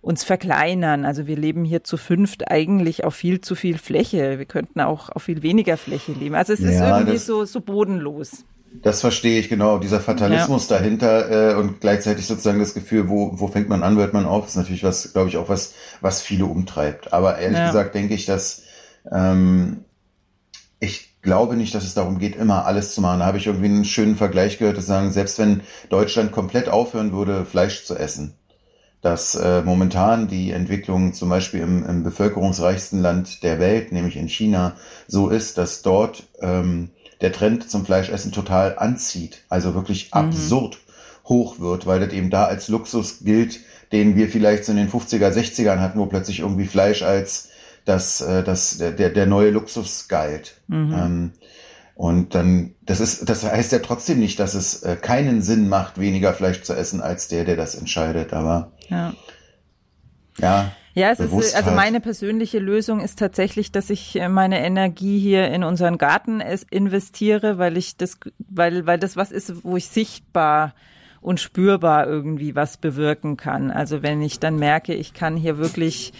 uns 0.00 0.24
verkleinern. 0.24 1.04
Also 1.04 1.26
wir 1.26 1.36
leben 1.36 1.64
hier 1.64 1.84
zu 1.84 1.96
fünft 1.96 2.50
eigentlich 2.50 3.04
auf 3.04 3.14
viel 3.14 3.40
zu 3.40 3.54
viel 3.54 3.78
Fläche. 3.78 4.38
Wir 4.38 4.46
könnten 4.46 4.80
auch 4.80 5.08
auf 5.10 5.24
viel 5.24 5.42
weniger 5.42 5.76
Fläche 5.76 6.12
leben. 6.12 6.34
Also 6.34 6.52
es 6.52 6.60
ja, 6.60 6.70
ist 6.70 6.80
irgendwie 6.80 7.18
so, 7.18 7.44
so 7.44 7.60
bodenlos. 7.60 8.44
Das 8.82 9.00
verstehe 9.00 9.40
ich 9.40 9.48
genau. 9.48 9.78
Dieser 9.78 10.00
Fatalismus 10.00 10.68
ja. 10.68 10.78
dahinter 10.78 11.52
äh, 11.52 11.54
und 11.54 11.80
gleichzeitig 11.80 12.26
sozusagen 12.26 12.58
das 12.58 12.74
Gefühl, 12.74 13.08
wo, 13.08 13.32
wo 13.40 13.48
fängt 13.48 13.68
man 13.68 13.82
an, 13.82 13.96
hört 13.96 14.12
man 14.12 14.26
auf, 14.26 14.46
ist 14.46 14.56
natürlich 14.56 14.84
was, 14.84 15.12
glaube 15.12 15.28
ich, 15.28 15.36
auch 15.36 15.48
was, 15.48 15.74
was 16.00 16.20
viele 16.20 16.44
umtreibt. 16.44 17.12
Aber 17.12 17.38
ehrlich 17.38 17.58
ja. 17.58 17.68
gesagt 17.68 17.94
denke 17.94 18.14
ich, 18.14 18.26
dass 18.26 18.62
ähm, 19.10 19.84
ich 20.80 21.07
glaube 21.28 21.56
nicht, 21.56 21.74
dass 21.74 21.84
es 21.84 21.92
darum 21.92 22.18
geht, 22.18 22.36
immer 22.36 22.64
alles 22.64 22.94
zu 22.94 23.02
machen. 23.02 23.20
Da 23.20 23.26
habe 23.26 23.36
ich 23.36 23.46
irgendwie 23.46 23.66
einen 23.66 23.84
schönen 23.84 24.16
Vergleich 24.16 24.56
gehört, 24.56 24.78
dass 24.78 24.86
sagen, 24.86 25.12
selbst 25.12 25.38
wenn 25.38 25.60
Deutschland 25.90 26.32
komplett 26.32 26.70
aufhören 26.70 27.12
würde, 27.12 27.44
Fleisch 27.44 27.84
zu 27.84 27.94
essen, 27.94 28.32
dass 29.02 29.34
äh, 29.34 29.60
momentan 29.60 30.28
die 30.28 30.52
Entwicklung 30.52 31.12
zum 31.12 31.28
Beispiel 31.28 31.60
im, 31.60 31.84
im 31.84 32.02
bevölkerungsreichsten 32.02 33.02
Land 33.02 33.42
der 33.42 33.60
Welt, 33.60 33.92
nämlich 33.92 34.16
in 34.16 34.30
China, 34.30 34.72
so 35.06 35.28
ist, 35.28 35.58
dass 35.58 35.82
dort 35.82 36.22
ähm, 36.40 36.92
der 37.20 37.32
Trend 37.32 37.70
zum 37.70 37.84
Fleischessen 37.84 38.32
total 38.32 38.78
anzieht, 38.78 39.42
also 39.50 39.74
wirklich 39.74 40.06
mhm. 40.06 40.20
absurd 40.20 40.78
hoch 41.26 41.58
wird, 41.58 41.84
weil 41.86 42.00
das 42.00 42.14
eben 42.14 42.30
da 42.30 42.46
als 42.46 42.68
Luxus 42.68 43.18
gilt, 43.22 43.60
den 43.92 44.16
wir 44.16 44.30
vielleicht 44.30 44.64
so 44.64 44.72
in 44.72 44.78
den 44.78 44.90
50er, 44.90 45.30
60ern 45.30 45.80
hatten, 45.80 45.98
wo 45.98 46.06
plötzlich 46.06 46.40
irgendwie 46.40 46.64
Fleisch 46.64 47.02
als 47.02 47.47
das, 47.88 48.20
äh, 48.20 48.42
das, 48.42 48.78
der, 48.78 49.10
der 49.10 49.26
neue 49.26 49.50
Luxus 49.50 50.08
galt. 50.08 50.60
Mhm. 50.68 50.92
Ähm, 50.92 51.32
und 51.94 52.34
dann, 52.34 52.74
das 52.82 53.00
ist, 53.00 53.28
das 53.28 53.42
heißt 53.42 53.72
ja 53.72 53.80
trotzdem 53.80 54.20
nicht, 54.20 54.38
dass 54.38 54.54
es 54.54 54.82
äh, 54.82 54.96
keinen 54.96 55.42
Sinn 55.42 55.68
macht, 55.68 55.98
weniger 55.98 56.32
Fleisch 56.32 56.62
zu 56.62 56.74
essen, 56.74 57.00
als 57.00 57.28
der, 57.28 57.44
der 57.44 57.56
das 57.56 57.74
entscheidet. 57.74 58.32
Aber 58.32 58.72
ja. 58.88 59.14
Ja, 60.38 60.70
ja, 60.94 61.10
es 61.10 61.20
ist, 61.20 61.56
also 61.56 61.70
meine 61.72 62.00
persönliche 62.00 62.58
Lösung 62.58 63.00
ist 63.00 63.18
tatsächlich, 63.18 63.72
dass 63.72 63.90
ich 63.90 64.18
äh, 64.20 64.28
meine 64.28 64.64
Energie 64.64 65.18
hier 65.18 65.48
in 65.48 65.64
unseren 65.64 65.98
Garten 65.98 66.40
investiere, 66.70 67.58
weil 67.58 67.76
ich 67.76 67.96
das, 67.96 68.18
weil, 68.48 68.86
weil 68.86 68.98
das 68.98 69.16
was 69.16 69.32
ist, 69.32 69.64
wo 69.64 69.76
ich 69.76 69.88
sichtbar 69.88 70.74
und 71.20 71.40
spürbar 71.40 72.06
irgendwie 72.06 72.54
was 72.54 72.76
bewirken 72.76 73.36
kann. 73.36 73.70
Also 73.70 74.02
wenn 74.02 74.22
ich 74.22 74.38
dann 74.38 74.56
merke, 74.56 74.94
ich 74.94 75.14
kann 75.14 75.36
hier 75.36 75.58
wirklich 75.58 76.12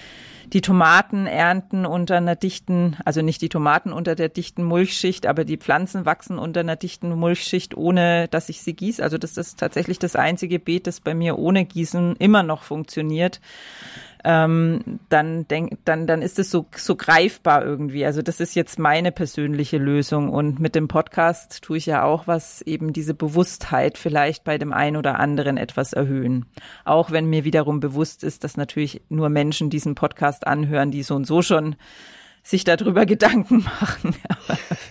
die 0.53 0.61
Tomaten 0.61 1.27
ernten 1.27 1.85
unter 1.85 2.17
einer 2.17 2.37
dichten, 2.37 2.97
also 3.05 3.23
nicht 3.23 3.43
die 3.43 3.49
Tomaten 3.49 3.93
unter 3.93 4.15
der 4.15 4.29
dichten 4.29 4.65
Mulchschicht, 4.65 5.27
aber 5.27 5.45
die 5.45 5.59
Pflanzen 5.59 6.07
wachsen 6.07 6.39
unter 6.39 6.61
einer 6.61 6.77
dichten 6.77 7.11
Mulchschicht, 7.15 7.77
ohne 7.77 8.29
dass 8.29 8.49
ich 8.49 8.63
sie 8.63 8.75
gieße. 8.75 9.03
Also 9.03 9.19
das 9.19 9.37
ist 9.37 9.59
tatsächlich 9.59 9.99
das 9.99 10.17
einzige 10.17 10.59
Beet, 10.59 10.87
das 10.87 11.01
bei 11.01 11.15
mir 11.15 11.39
ohne 11.39 11.65
Gießen 11.65 12.17
immer 12.17 12.43
noch 12.43 12.63
funktioniert 12.63 13.41
ähm, 14.25 15.01
dann 15.09 15.47
denk, 15.49 15.79
dann 15.85 16.07
dann 16.07 16.23
ist 16.23 16.39
es 16.39 16.51
so 16.51 16.67
so 16.77 16.97
greifbar 16.97 17.65
irgendwie. 17.65 18.05
Also 18.05 18.23
das 18.23 18.41
ist 18.41 18.55
jetzt 18.55 18.79
meine 18.79 19.13
persönliche 19.13 19.79
Lösung 19.79 20.31
und 20.31 20.61
mit 20.61 20.75
dem 20.75 20.89
Podcast 20.89 21.63
tue 21.63 21.79
ich 21.79 21.87
ja 21.87 22.05
auch 22.05 22.27
was 22.27 22.63
eben 22.63 22.93
diese 22.93 23.15
Bewusstheit 23.15 23.99
vielleicht 23.99 24.45
bei 24.45 24.59
dem 24.59 24.73
einen 24.73 24.97
oder 24.97 25.19
anderen 25.19 25.57
etwas 25.57 25.93
erhöhen. 25.93 26.47
Auch 26.85 27.11
wenn 27.11 27.27
mir 27.27 27.45
wiederum 27.45 27.81
bewusst 27.81 28.25
ist, 28.25 28.45
dass 28.45 28.57
natürlich 28.57 29.03
nur 29.09 29.29
Menschen 29.29 29.71
diesen 29.71 29.95
Podcast 29.95 30.47
anhören, 30.47 30.91
die 30.91 31.03
so 31.03 31.15
und 31.15 31.27
so 31.27 31.43
schon 31.43 31.77
sich 32.43 32.65
darüber 32.65 33.05
Gedanken 33.05 33.59
machen. 33.81 34.17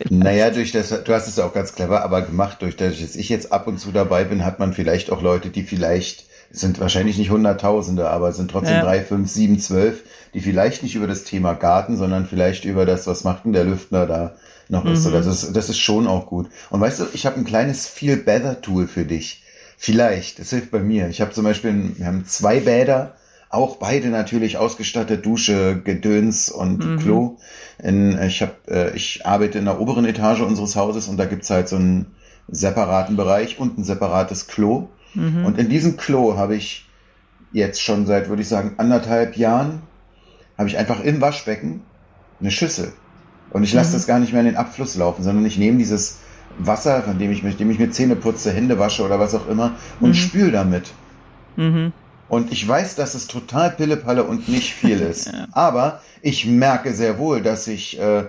naja, 0.09 0.51
durch 0.51 0.71
das, 0.71 0.89
du 0.89 1.13
hast 1.13 1.27
es 1.27 1.39
auch 1.39 1.53
ganz 1.53 1.73
clever 1.73 2.03
aber 2.03 2.21
gemacht, 2.21 2.61
durch 2.61 2.75
das, 2.77 2.99
dass 2.99 3.15
ich 3.15 3.29
jetzt 3.29 3.51
ab 3.51 3.67
und 3.67 3.79
zu 3.79 3.91
dabei 3.91 4.23
bin, 4.25 4.45
hat 4.45 4.59
man 4.59 4.73
vielleicht 4.73 5.11
auch 5.11 5.21
Leute, 5.21 5.49
die 5.49 5.63
vielleicht 5.63 6.25
sind 6.49 6.79
wahrscheinlich 6.79 7.17
nicht 7.17 7.29
Hunderttausende, 7.29 8.09
aber 8.09 8.29
es 8.29 8.37
sind 8.37 8.51
trotzdem 8.51 8.75
ja. 8.75 8.83
drei, 8.83 9.01
fünf, 9.01 9.29
sieben, 9.29 9.59
zwölf, 9.59 10.03
die 10.33 10.41
vielleicht 10.41 10.83
nicht 10.83 10.95
über 10.95 11.07
das 11.07 11.23
Thema 11.23 11.53
Garten, 11.53 11.97
sondern 11.97 12.25
vielleicht 12.25 12.65
über 12.65 12.85
das, 12.85 13.07
was 13.07 13.23
macht 13.23 13.45
denn 13.45 13.53
der 13.53 13.65
Lüftner 13.65 14.05
da 14.05 14.35
noch 14.69 14.83
mhm. 14.83 14.93
ist. 14.93 15.03
So, 15.03 15.11
das 15.11 15.25
ist. 15.25 15.55
Das 15.55 15.69
ist 15.69 15.79
schon 15.79 16.07
auch 16.07 16.27
gut. 16.27 16.47
Und 16.69 16.81
weißt 16.81 16.99
du, 16.99 17.05
ich 17.13 17.25
habe 17.25 17.37
ein 17.37 17.45
kleines 17.45 17.87
Feel 17.87 18.17
Better 18.17 18.61
Tool 18.61 18.87
für 18.87 19.05
dich. 19.05 19.43
Vielleicht, 19.77 20.39
das 20.39 20.49
hilft 20.49 20.71
bei 20.71 20.79
mir. 20.79 21.07
Ich 21.09 21.21
habe 21.21 21.31
zum 21.31 21.43
Beispiel, 21.43 21.93
wir 21.97 22.07
haben 22.07 22.25
zwei 22.25 22.59
Bäder, 22.61 23.15
auch 23.49 23.77
beide 23.77 24.09
natürlich 24.09 24.57
ausgestattet, 24.57 25.25
Dusche, 25.25 25.79
Gedöns 25.83 26.49
und 26.49 26.83
mhm. 26.83 26.99
Klo. 26.99 27.37
In, 27.81 28.19
ich, 28.21 28.41
hab, 28.41 28.67
äh, 28.69 28.95
ich 28.95 29.25
arbeite 29.25 29.59
in 29.59 29.65
der 29.65 29.79
oberen 29.79 30.05
Etage 30.05 30.41
unseres 30.41 30.75
Hauses 30.75 31.07
und 31.07 31.17
da 31.17 31.25
gibt's 31.25 31.49
halt 31.49 31.69
so 31.69 31.75
einen 31.75 32.15
separaten 32.47 33.15
Bereich 33.15 33.59
und 33.59 33.77
ein 33.77 33.83
separates 33.83 34.47
Klo. 34.47 34.89
Mhm. 35.17 35.45
Und 35.45 35.57
in 35.57 35.69
diesem 35.69 35.97
Klo 35.97 36.37
habe 36.37 36.55
ich 36.55 36.87
jetzt 37.51 37.81
schon 37.81 38.05
seit, 38.05 38.29
würde 38.29 38.41
ich 38.41 38.47
sagen, 38.47 38.73
anderthalb 38.77 39.37
Jahren, 39.37 39.81
habe 40.57 40.69
ich 40.69 40.77
einfach 40.77 41.01
im 41.01 41.21
Waschbecken 41.21 41.81
eine 42.39 42.51
Schüssel. 42.51 42.93
Und 43.51 43.63
ich 43.63 43.73
lasse 43.73 43.89
mhm. 43.89 43.93
das 43.93 44.07
gar 44.07 44.19
nicht 44.19 44.31
mehr 44.31 44.41
in 44.41 44.47
den 44.47 44.57
Abfluss 44.57 44.95
laufen, 44.95 45.23
sondern 45.23 45.45
ich 45.45 45.57
nehme 45.57 45.77
dieses 45.77 46.19
Wasser, 46.59 47.01
von 47.03 47.17
dem 47.19 47.31
ich, 47.31 47.43
mit 47.43 47.59
dem 47.59 47.69
ich 47.71 47.79
mir 47.79 47.91
Zähne 47.91 48.15
putze, 48.15 48.51
Hände 48.51 48.79
wasche 48.79 49.03
oder 49.03 49.19
was 49.19 49.35
auch 49.35 49.47
immer, 49.47 49.75
und 49.99 50.09
mhm. 50.09 50.13
spül 50.15 50.51
damit. 50.51 50.91
Mhm. 51.55 51.93
Und 52.29 52.51
ich 52.51 52.67
weiß, 52.67 52.95
dass 52.95 53.15
es 53.15 53.27
total 53.27 53.71
Pillepalle 53.71 54.23
und 54.23 54.49
nicht 54.49 54.73
viel 54.73 54.99
ist. 55.11 55.27
ja. 55.27 55.47
Aber 55.51 56.01
ich 56.21 56.45
merke 56.45 56.93
sehr 56.93 57.17
wohl, 57.17 57.41
dass 57.41 57.67
ich 57.67 57.99
äh, 57.99 58.25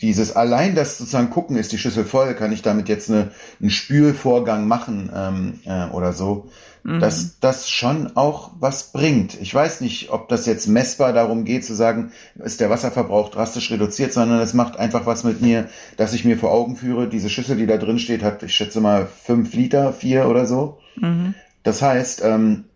dieses 0.00 0.36
allein 0.36 0.74
das 0.74 0.98
sozusagen 0.98 1.30
gucken, 1.30 1.56
ist 1.56 1.72
die 1.72 1.78
Schüssel 1.78 2.04
voll, 2.04 2.34
kann 2.34 2.52
ich 2.52 2.62
damit 2.62 2.88
jetzt 2.88 3.10
eine, 3.10 3.30
einen 3.60 3.70
Spülvorgang 3.70 4.68
machen 4.68 5.10
ähm, 5.14 5.60
äh, 5.64 5.88
oder 5.90 6.12
so, 6.12 6.50
mhm. 6.84 7.00
dass 7.00 7.40
das 7.40 7.70
schon 7.70 8.14
auch 8.14 8.50
was 8.58 8.92
bringt. 8.92 9.40
Ich 9.40 9.54
weiß 9.54 9.80
nicht, 9.80 10.10
ob 10.10 10.28
das 10.28 10.44
jetzt 10.44 10.66
messbar 10.66 11.14
darum 11.14 11.44
geht 11.44 11.64
zu 11.64 11.74
sagen, 11.74 12.12
ist 12.36 12.60
der 12.60 12.68
Wasserverbrauch 12.68 13.30
drastisch 13.30 13.70
reduziert, 13.70 14.12
sondern 14.12 14.40
es 14.40 14.52
macht 14.52 14.76
einfach 14.76 15.06
was 15.06 15.24
mit 15.24 15.40
mir, 15.40 15.68
dass 15.96 16.12
ich 16.12 16.26
mir 16.26 16.36
vor 16.36 16.52
Augen 16.52 16.76
führe, 16.76 17.08
diese 17.08 17.30
Schüssel, 17.30 17.56
die 17.56 17.66
da 17.66 17.78
drin 17.78 17.98
steht, 17.98 18.22
hat, 18.22 18.42
ich 18.42 18.54
schätze 18.54 18.80
mal, 18.82 19.06
fünf 19.06 19.54
Liter, 19.54 19.94
vier 19.94 20.28
oder 20.28 20.44
so. 20.44 20.78
Mhm. 20.96 21.34
Das 21.62 21.80
heißt, 21.80 22.22
ähm, 22.22 22.66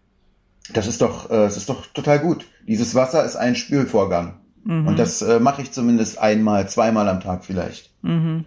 das 0.73 0.87
ist 0.87 1.03
doch, 1.03 1.31
äh, 1.31 1.45
es 1.45 1.57
ist 1.57 1.69
doch 1.69 1.87
total 1.87 2.19
gut. 2.19 2.47
Dieses 2.67 2.95
Wasser 2.95 3.25
ist 3.25 3.37
ein 3.37 3.57
Spülvorgang. 3.57 4.40
Mhm. 4.65 4.87
Und 4.87 4.99
das 4.99 5.23
äh, 5.23 5.41
mache 5.41 5.63
ich 5.63 5.73
zumindest 5.73 6.19
einmal, 6.19 6.69
zweimal 6.69 7.09
am 7.09 7.21
Tag 7.21 7.45
vielleicht. 7.45 7.91
Mhm. 8.03 8.45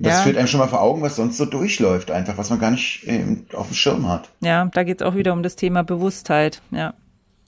Das 0.00 0.18
ja. 0.18 0.22
führt 0.22 0.36
einem 0.36 0.46
schon 0.46 0.60
mal 0.60 0.68
vor 0.68 0.80
Augen, 0.80 1.02
was 1.02 1.16
sonst 1.16 1.38
so 1.38 1.44
durchläuft, 1.44 2.12
einfach, 2.12 2.38
was 2.38 2.50
man 2.50 2.60
gar 2.60 2.70
nicht 2.70 3.02
ähm, 3.06 3.46
auf 3.52 3.66
dem 3.66 3.74
Schirm 3.74 4.08
hat. 4.08 4.30
Ja, 4.40 4.66
da 4.66 4.84
geht's 4.84 5.02
auch 5.02 5.16
wieder 5.16 5.32
um 5.32 5.42
das 5.42 5.56
Thema 5.56 5.82
Bewusstheit. 5.82 6.62
Ja, 6.70 6.94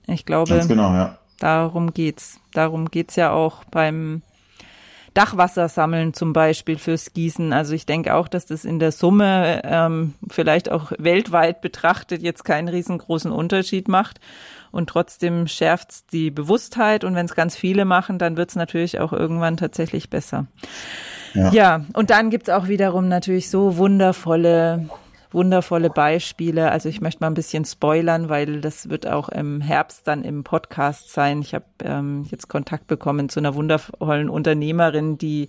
ich 0.06 0.26
glaube, 0.26 0.64
genau, 0.66 0.92
ja. 0.92 1.18
darum 1.38 1.92
geht's. 1.92 2.40
Darum 2.52 2.90
geht's 2.90 3.14
ja 3.14 3.30
auch 3.30 3.62
beim 3.64 4.22
Dachwasser 5.14 5.68
sammeln 5.68 6.14
zum 6.14 6.33
Beispiel 6.33 6.79
fürs 6.79 7.12
Gießen. 7.12 7.53
Also 7.53 7.75
ich 7.75 7.87
denke 7.87 8.14
auch, 8.14 8.29
dass 8.29 8.46
das 8.46 8.64
in 8.64 8.79
der 8.79 8.92
Summe 8.92 9.62
ähm, 9.64 10.14
vielleicht 10.29 10.70
auch 10.70 10.92
weltweit 10.99 11.61
betrachtet 11.61 12.23
jetzt 12.23 12.44
keinen 12.44 12.68
riesengroßen 12.68 13.33
Unterschied 13.33 13.88
macht. 13.88 14.20
Und 14.70 14.88
trotzdem 14.88 15.49
schärft 15.49 16.12
die 16.12 16.31
Bewusstheit. 16.31 17.03
Und 17.05 17.14
wenn 17.14 17.27
es 17.27 17.35
ganz 17.35 17.57
viele 17.57 17.85
machen, 17.85 18.18
dann 18.18 18.37
wird 18.37 18.51
es 18.51 18.57
natürlich 18.57 19.01
auch 19.01 19.12
irgendwann 19.12 19.57
tatsächlich 19.57 20.11
besser. 20.11 20.46
Ja. 21.35 21.51
ja, 21.53 21.85
und 21.92 22.11
dann 22.11 22.31
gibt's 22.31 22.49
auch 22.49 22.68
wiederum 22.68 23.09
natürlich 23.09 23.51
so 23.51 23.77
wundervolle 23.77 24.88
wundervolle 25.31 25.90
Beispiele. 25.90 26.71
Also 26.71 26.88
ich 26.88 27.01
möchte 27.01 27.21
mal 27.23 27.29
ein 27.29 27.35
bisschen 27.35 27.64
spoilern, 27.64 28.29
weil 28.29 28.61
das 28.61 28.88
wird 28.88 29.07
auch 29.07 29.29
im 29.29 29.61
Herbst 29.61 30.07
dann 30.07 30.25
im 30.25 30.45
Podcast 30.45 31.12
sein. 31.12 31.40
Ich 31.40 31.55
habe 31.55 31.66
ähm, 31.83 32.27
jetzt 32.31 32.49
Kontakt 32.49 32.87
bekommen 32.87 33.29
zu 33.29 33.40
einer 33.40 33.55
wundervollen 33.55 34.29
Unternehmerin, 34.29 35.19
die 35.19 35.49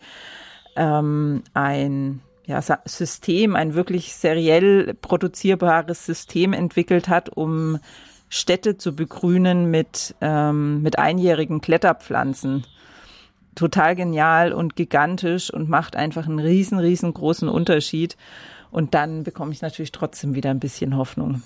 ähm, 0.76 1.44
ein 1.54 2.22
ja, 2.46 2.62
System, 2.86 3.56
ein 3.56 3.76
wirklich 3.76 4.14
seriell 4.16 4.94
produzierbares 4.94 6.06
System 6.06 6.54
entwickelt 6.54 7.08
hat, 7.08 7.30
um 7.30 7.80
Städte 8.30 8.78
zu 8.78 8.96
begrünen 8.96 9.70
mit, 9.70 10.16
ähm, 10.22 10.82
mit 10.82 10.98
einjährigen 10.98 11.62
Kletterpflanzen. 11.62 12.66
Total 13.56 13.96
genial 13.96 14.54
und 14.54 14.76
gigantisch 14.76 15.54
und 15.54 15.70
macht 15.70 15.96
einfach 15.98 16.26
einen 16.26 16.40
riesen, 16.40 16.80
riesengroßen 16.80 17.50
Unterschied. 17.50 18.16
Und 18.72 18.94
dann 18.94 19.24
bekomme 19.24 19.52
ich 19.52 19.62
natürlich 19.62 19.92
trotzdem 19.92 20.34
wieder 20.34 20.50
ein 20.50 20.60
bisschen 20.60 20.98
Hoffnung. 20.98 21.44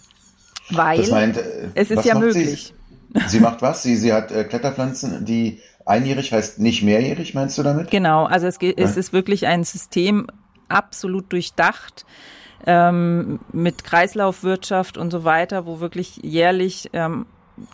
Weil 0.69 1.07
meint, 1.09 1.37
äh, 1.37 1.69
es 1.75 1.91
ist 1.91 2.05
ja 2.05 2.17
möglich. 2.17 2.73
Sie? 3.13 3.21
sie? 3.27 3.39
macht 3.39 3.61
was? 3.61 3.83
Sie, 3.83 3.95
sie 3.95 4.13
hat 4.13 4.31
äh, 4.31 4.43
Kletterpflanzen, 4.43 5.25
die 5.25 5.59
einjährig 5.85 6.31
heißt 6.31 6.59
nicht 6.59 6.83
mehrjährig, 6.83 7.33
meinst 7.33 7.57
du 7.57 7.63
damit? 7.63 7.91
Genau, 7.91 8.25
also 8.25 8.47
es, 8.47 8.59
geht, 8.59 8.79
ja. 8.79 8.85
es 8.85 8.97
ist 8.97 9.13
wirklich 9.13 9.45
ein 9.45 9.63
System 9.63 10.27
absolut 10.67 11.31
durchdacht 11.31 12.05
ähm, 12.65 13.39
mit 13.51 13.83
Kreislaufwirtschaft 13.83 14.97
und 14.97 15.11
so 15.11 15.23
weiter, 15.23 15.65
wo 15.65 15.79
wirklich 15.79 16.17
jährlich 16.23 16.89
ähm, 16.93 17.27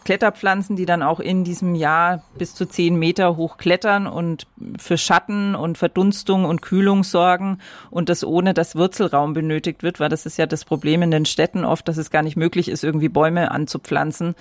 Kletterpflanzen, 0.03 0.75
die 0.75 0.85
dann 0.85 1.01
auch 1.01 1.19
in 1.19 1.43
diesem 1.43 1.75
Jahr 1.75 2.23
bis 2.37 2.53
zu 2.53 2.65
zehn 2.65 2.95
Meter 2.95 3.35
hoch 3.35 3.57
klettern 3.57 4.07
und 4.07 4.45
für 4.77 4.97
Schatten 4.97 5.55
und 5.55 5.77
Verdunstung 5.77 6.45
und 6.45 6.61
Kühlung 6.61 7.03
sorgen 7.03 7.59
und 7.89 8.09
das 8.09 8.23
ohne 8.23 8.53
dass 8.53 8.75
Wurzelraum 8.75 9.33
benötigt 9.33 9.81
wird, 9.81 9.99
weil 9.99 10.09
das 10.09 10.25
ist 10.25 10.37
ja 10.37 10.45
das 10.45 10.65
Problem 10.65 11.01
in 11.01 11.11
den 11.11 11.25
Städten 11.25 11.65
oft, 11.65 11.87
dass 11.87 11.97
es 11.97 12.11
gar 12.11 12.21
nicht 12.21 12.37
möglich 12.37 12.69
ist, 12.69 12.83
irgendwie 12.83 13.09
Bäume 13.09 13.51
anzupflanzen, 13.51 14.35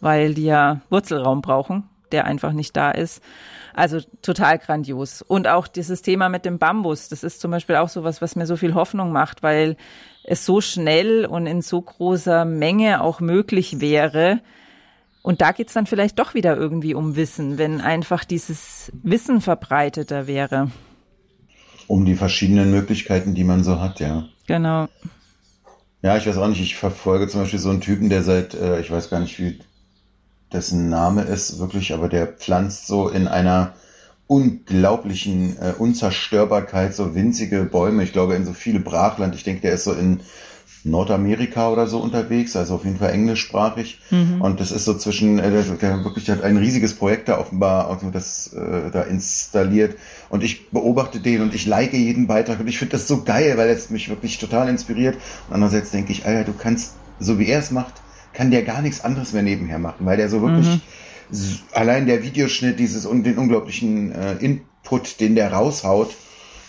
weil 0.00 0.34
die 0.34 0.44
ja 0.44 0.80
Wurzelraum 0.90 1.42
brauchen, 1.42 1.88
der 2.12 2.24
einfach 2.24 2.52
nicht 2.52 2.76
da 2.76 2.90
ist. 2.90 3.22
Also 3.74 3.98
total 4.22 4.58
grandios. 4.58 5.20
Und 5.22 5.48
auch 5.48 5.66
dieses 5.66 6.02
Thema 6.02 6.28
mit 6.28 6.44
dem 6.44 6.58
Bambus, 6.58 7.08
das 7.08 7.24
ist 7.24 7.40
zum 7.40 7.50
Beispiel 7.50 7.74
auch 7.74 7.88
sowas, 7.88 8.22
was 8.22 8.36
mir 8.36 8.46
so 8.46 8.56
viel 8.56 8.74
Hoffnung 8.74 9.10
macht, 9.10 9.42
weil 9.42 9.76
es 10.22 10.46
so 10.46 10.60
schnell 10.60 11.26
und 11.26 11.46
in 11.46 11.60
so 11.60 11.82
großer 11.82 12.44
Menge 12.44 13.02
auch 13.02 13.18
möglich 13.18 13.80
wäre, 13.80 14.40
Und 15.24 15.40
da 15.40 15.52
geht's 15.52 15.72
dann 15.72 15.86
vielleicht 15.86 16.18
doch 16.18 16.34
wieder 16.34 16.54
irgendwie 16.54 16.92
um 16.92 17.16
Wissen, 17.16 17.56
wenn 17.56 17.80
einfach 17.80 18.24
dieses 18.24 18.92
Wissen 19.02 19.40
verbreiteter 19.40 20.26
wäre. 20.26 20.70
Um 21.86 22.04
die 22.04 22.14
verschiedenen 22.14 22.70
Möglichkeiten, 22.70 23.34
die 23.34 23.42
man 23.42 23.64
so 23.64 23.80
hat, 23.80 24.00
ja. 24.00 24.28
Genau. 24.46 24.86
Ja, 26.02 26.18
ich 26.18 26.26
weiß 26.26 26.36
auch 26.36 26.48
nicht, 26.48 26.60
ich 26.60 26.76
verfolge 26.76 27.26
zum 27.26 27.40
Beispiel 27.40 27.58
so 27.58 27.70
einen 27.70 27.80
Typen, 27.80 28.10
der 28.10 28.22
seit, 28.22 28.52
äh, 28.52 28.78
ich 28.80 28.90
weiß 28.90 29.08
gar 29.08 29.18
nicht, 29.18 29.38
wie 29.38 29.60
dessen 30.52 30.90
Name 30.90 31.22
ist, 31.22 31.58
wirklich, 31.58 31.94
aber 31.94 32.10
der 32.10 32.26
pflanzt 32.26 32.86
so 32.86 33.08
in 33.08 33.26
einer 33.26 33.72
unglaublichen 34.26 35.56
äh, 35.60 35.72
Unzerstörbarkeit 35.78 36.94
so 36.94 37.14
winzige 37.14 37.64
Bäume. 37.64 38.02
Ich 38.04 38.12
glaube, 38.12 38.34
in 38.34 38.44
so 38.44 38.52
viele 38.52 38.80
Brachland. 38.80 39.34
Ich 39.34 39.44
denke, 39.44 39.62
der 39.62 39.74
ist 39.74 39.84
so 39.84 39.92
in 39.92 40.20
Nordamerika 40.84 41.70
oder 41.70 41.86
so 41.86 41.98
unterwegs, 41.98 42.56
also 42.56 42.74
auf 42.74 42.84
jeden 42.84 42.98
Fall 42.98 43.10
englischsprachig. 43.10 44.00
Mhm. 44.10 44.40
Und 44.40 44.60
das 44.60 44.70
ist 44.70 44.84
so 44.84 44.94
zwischen, 44.94 45.38
äh, 45.38 45.50
der 45.80 46.04
wirklich 46.04 46.28
hat 46.30 46.42
ein 46.42 46.58
riesiges 46.58 46.94
Projekt 46.94 47.28
da 47.28 47.38
offenbar 47.38 47.88
also 47.88 48.10
das 48.10 48.52
äh, 48.52 48.90
da 48.90 49.02
installiert. 49.02 49.96
Und 50.28 50.44
ich 50.44 50.70
beobachte 50.70 51.20
den 51.20 51.40
und 51.40 51.54
ich 51.54 51.66
like 51.66 51.94
jeden 51.94 52.26
Beitrag 52.26 52.60
und 52.60 52.68
ich 52.68 52.78
finde 52.78 52.92
das 52.92 53.08
so 53.08 53.24
geil, 53.24 53.56
weil 53.56 53.70
es 53.70 53.90
mich 53.90 54.08
wirklich 54.08 54.38
total 54.38 54.68
inspiriert. 54.68 55.16
Und 55.48 55.54
andererseits 55.54 55.90
denke 55.90 56.12
ich, 56.12 56.26
Alter, 56.26 56.44
du 56.44 56.52
kannst, 56.52 56.94
so 57.18 57.38
wie 57.38 57.46
er 57.46 57.60
es 57.60 57.70
macht, 57.70 57.94
kann 58.34 58.50
der 58.50 58.62
gar 58.62 58.82
nichts 58.82 59.02
anderes 59.04 59.32
mehr 59.32 59.42
nebenher 59.42 59.78
machen, 59.78 60.04
weil 60.04 60.16
der 60.16 60.28
so 60.28 60.42
wirklich 60.42 60.66
mhm. 60.66 60.80
Allein 61.72 62.06
der 62.06 62.22
Videoschnitt, 62.22 62.78
dieses 62.78 63.06
und 63.06 63.24
den 63.24 63.38
unglaublichen 63.38 64.12
äh, 64.12 64.34
Input, 64.34 65.20
den 65.20 65.34
der 65.34 65.52
raushaut, 65.52 66.14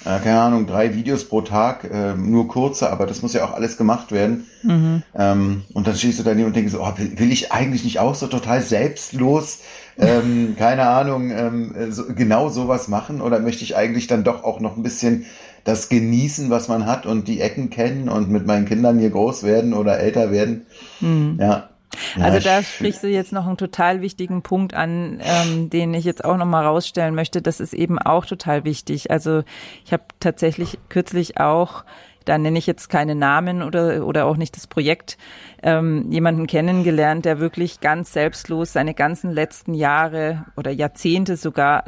äh, 0.06 0.20
keine 0.20 0.40
Ahnung, 0.40 0.68
drei 0.68 0.94
Videos 0.94 1.28
pro 1.28 1.42
Tag, 1.42 1.84
äh, 1.92 2.14
nur 2.14 2.48
kurze, 2.48 2.92
aber 2.92 3.08
das 3.08 3.24
muss 3.24 3.34
ja 3.34 3.44
auch 3.44 3.54
alles 3.54 3.76
gemacht 3.76 4.12
werden. 4.12 4.46
Mhm. 4.62 5.02
Ähm, 5.16 5.64
und 5.74 5.88
dann 5.88 5.96
stehst 5.96 6.20
du 6.20 6.24
daneben 6.24 6.48
und 6.48 6.56
denkst 6.56 6.72
so, 6.72 6.82
oh, 6.82 6.94
will, 6.98 7.32
ich 7.32 7.52
eigentlich 7.52 7.84
nicht 7.84 8.00
auch 8.00 8.14
so 8.14 8.28
total 8.28 8.62
selbstlos, 8.62 9.60
ähm, 9.98 10.56
keine 10.60 10.88
Ahnung, 10.88 11.32
ähm, 11.32 11.74
so, 11.90 12.06
genau 12.14 12.50
sowas 12.50 12.88
machen? 12.88 13.20
Oder 13.20 13.40
möchte 13.40 13.64
ich 13.64 13.76
eigentlich 13.76 14.06
dann 14.06 14.24
doch 14.24 14.44
auch 14.44 14.60
noch 14.60 14.78
ein 14.78 14.84
bisschen 14.84 15.26
das 15.64 15.90
genießen, 15.90 16.52
was 16.52 16.68
man 16.68 16.86
hat 16.86 17.08
und 17.08 17.28
die 17.28 17.42
Ecken 17.42 17.72
kennen 17.72 18.08
und 18.08 18.30
mit 18.30 18.46
meinen 18.46 18.66
Kindern 18.66 19.00
hier 19.00 19.10
groß 19.10 19.42
werden 19.42 19.74
oder 19.74 19.98
älter 20.00 20.32
werden? 20.32 20.68
Mhm. 21.00 21.40
Ja, 21.42 21.70
also 22.20 22.40
da 22.40 22.62
sprichst 22.64 23.04
du 23.04 23.08
jetzt 23.08 23.32
noch 23.32 23.46
einen 23.48 23.58
total 23.58 24.02
wichtigen 24.02 24.42
Punkt 24.42 24.74
an, 24.74 25.22
ähm, 25.22 25.70
den 25.70 25.94
ich 25.94 26.06
jetzt 26.06 26.24
auch 26.24 26.38
nochmal 26.38 26.66
rausstellen 26.66 27.16
möchte. 27.16 27.42
Das 27.42 27.60
ist 27.60 27.74
eben 27.74 28.00
auch 28.00 28.26
total 28.26 28.64
wichtig. 28.64 29.12
Also 29.12 29.44
ich 29.86 29.94
habe 29.94 30.04
tatsächlich 30.20 30.80
kürzlich 30.90 31.40
auch, 31.40 31.84
da 32.26 32.38
nenne 32.38 32.58
ich 32.60 32.68
jetzt 32.68 32.90
keine 32.90 33.16
Namen 33.16 33.64
oder, 33.64 34.06
oder 34.06 34.26
auch 34.26 34.38
nicht 34.38 34.56
das 34.56 34.68
Projekt, 34.68 35.18
ähm, 35.64 36.12
jemanden 36.12 36.48
kennengelernt, 36.48 37.26
der 37.26 37.40
wirklich 37.40 37.80
ganz 37.80 38.14
selbstlos 38.14 38.74
seine 38.74 38.94
ganzen 38.94 39.32
letzten 39.32 39.74
Jahre 39.74 40.46
oder 40.58 40.72
Jahrzehnte 40.72 41.38
sogar 41.38 41.86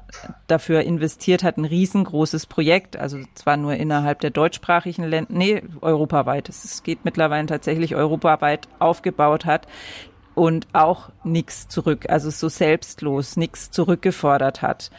dafür 0.48 0.82
investiert 0.82 1.44
hat, 1.44 1.58
ein 1.58 1.66
riesengroßes 1.66 2.46
Projekt, 2.46 2.98
also 2.98 3.20
zwar 3.36 3.58
nur 3.58 3.74
innerhalb 3.74 4.20
der 4.22 4.30
deutschsprachigen 4.30 5.04
Länder, 5.04 5.32
nee, 5.34 5.62
europaweit, 5.82 6.50
es 6.50 6.84
geht 6.84 7.04
mittlerweile 7.04 7.48
tatsächlich 7.48 7.96
europaweit 7.96 8.68
aufgebaut 8.80 9.46
hat, 9.46 9.68
und 10.38 10.68
auch 10.74 11.10
nichts 11.24 11.68
zurück, 11.68 12.06
also 12.10 12.30
so 12.30 12.48
selbstlos, 12.48 13.38
nichts 13.38 13.72
zurückgefordert 13.72 14.62
hat. 14.62 14.92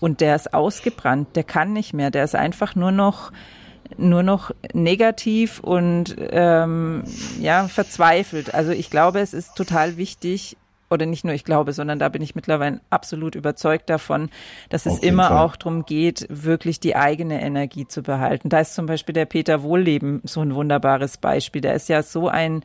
Und 0.00 0.22
der 0.22 0.34
ist 0.34 0.54
ausgebrannt, 0.54 1.36
der 1.36 1.44
kann 1.44 1.74
nicht 1.74 1.92
mehr, 1.92 2.10
der 2.10 2.24
ist 2.24 2.34
einfach 2.34 2.74
nur 2.74 2.90
noch 2.90 3.30
nur 3.96 4.22
noch 4.22 4.50
negativ 4.72 5.60
und 5.60 6.16
ähm, 6.18 7.04
ja 7.40 7.68
verzweifelt. 7.68 8.54
Also 8.54 8.72
ich 8.72 8.90
glaube, 8.90 9.20
es 9.20 9.34
ist 9.34 9.54
total 9.54 9.96
wichtig, 9.96 10.56
oder 10.90 11.06
nicht 11.06 11.24
nur 11.24 11.34
ich 11.34 11.44
glaube, 11.44 11.72
sondern 11.72 11.98
da 11.98 12.08
bin 12.08 12.22
ich 12.22 12.34
mittlerweile 12.34 12.80
absolut 12.90 13.34
überzeugt 13.34 13.90
davon, 13.90 14.30
dass 14.70 14.86
es 14.86 14.98
immer 15.00 15.28
Fall. 15.28 15.38
auch 15.38 15.56
darum 15.56 15.84
geht, 15.84 16.26
wirklich 16.30 16.80
die 16.80 16.96
eigene 16.96 17.42
Energie 17.42 17.86
zu 17.86 18.02
behalten. 18.02 18.48
Da 18.48 18.60
ist 18.60 18.74
zum 18.74 18.86
Beispiel 18.86 19.12
der 19.12 19.26
Peter 19.26 19.62
Wohlleben 19.62 20.22
so 20.24 20.40
ein 20.40 20.54
wunderbares 20.54 21.18
Beispiel. 21.18 21.60
Der 21.60 21.74
ist 21.74 21.88
ja 21.88 22.02
so 22.02 22.28
ein 22.28 22.62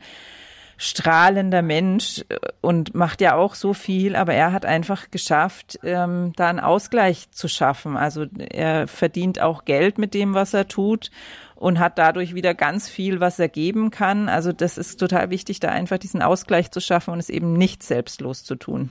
strahlender 0.76 1.62
Mensch 1.62 2.24
äh, 2.28 2.36
und 2.60 2.94
macht 2.94 3.20
ja 3.20 3.36
auch 3.36 3.54
so 3.54 3.74
viel, 3.74 4.16
aber 4.16 4.34
er 4.34 4.52
hat 4.52 4.64
einfach 4.64 5.10
geschafft, 5.10 5.78
ähm, 5.82 6.32
da 6.36 6.48
einen 6.48 6.60
Ausgleich 6.60 7.30
zu 7.30 7.48
schaffen. 7.48 7.96
Also 7.96 8.26
er 8.50 8.86
verdient 8.88 9.40
auch 9.40 9.64
Geld 9.64 9.98
mit 9.98 10.14
dem, 10.14 10.34
was 10.34 10.54
er 10.54 10.68
tut 10.68 11.10
und 11.54 11.78
hat 11.78 11.98
dadurch 11.98 12.34
wieder 12.34 12.54
ganz 12.54 12.88
viel, 12.88 13.20
was 13.20 13.38
er 13.38 13.48
geben 13.48 13.90
kann. 13.90 14.28
Also 14.28 14.52
das 14.52 14.78
ist 14.78 14.98
total 14.98 15.30
wichtig, 15.30 15.60
da 15.60 15.68
einfach 15.68 15.98
diesen 15.98 16.22
Ausgleich 16.22 16.70
zu 16.70 16.80
schaffen 16.80 17.12
und 17.12 17.18
es 17.18 17.30
eben 17.30 17.54
nicht 17.54 17.82
selbstlos 17.82 18.44
zu 18.44 18.56
tun. 18.56 18.90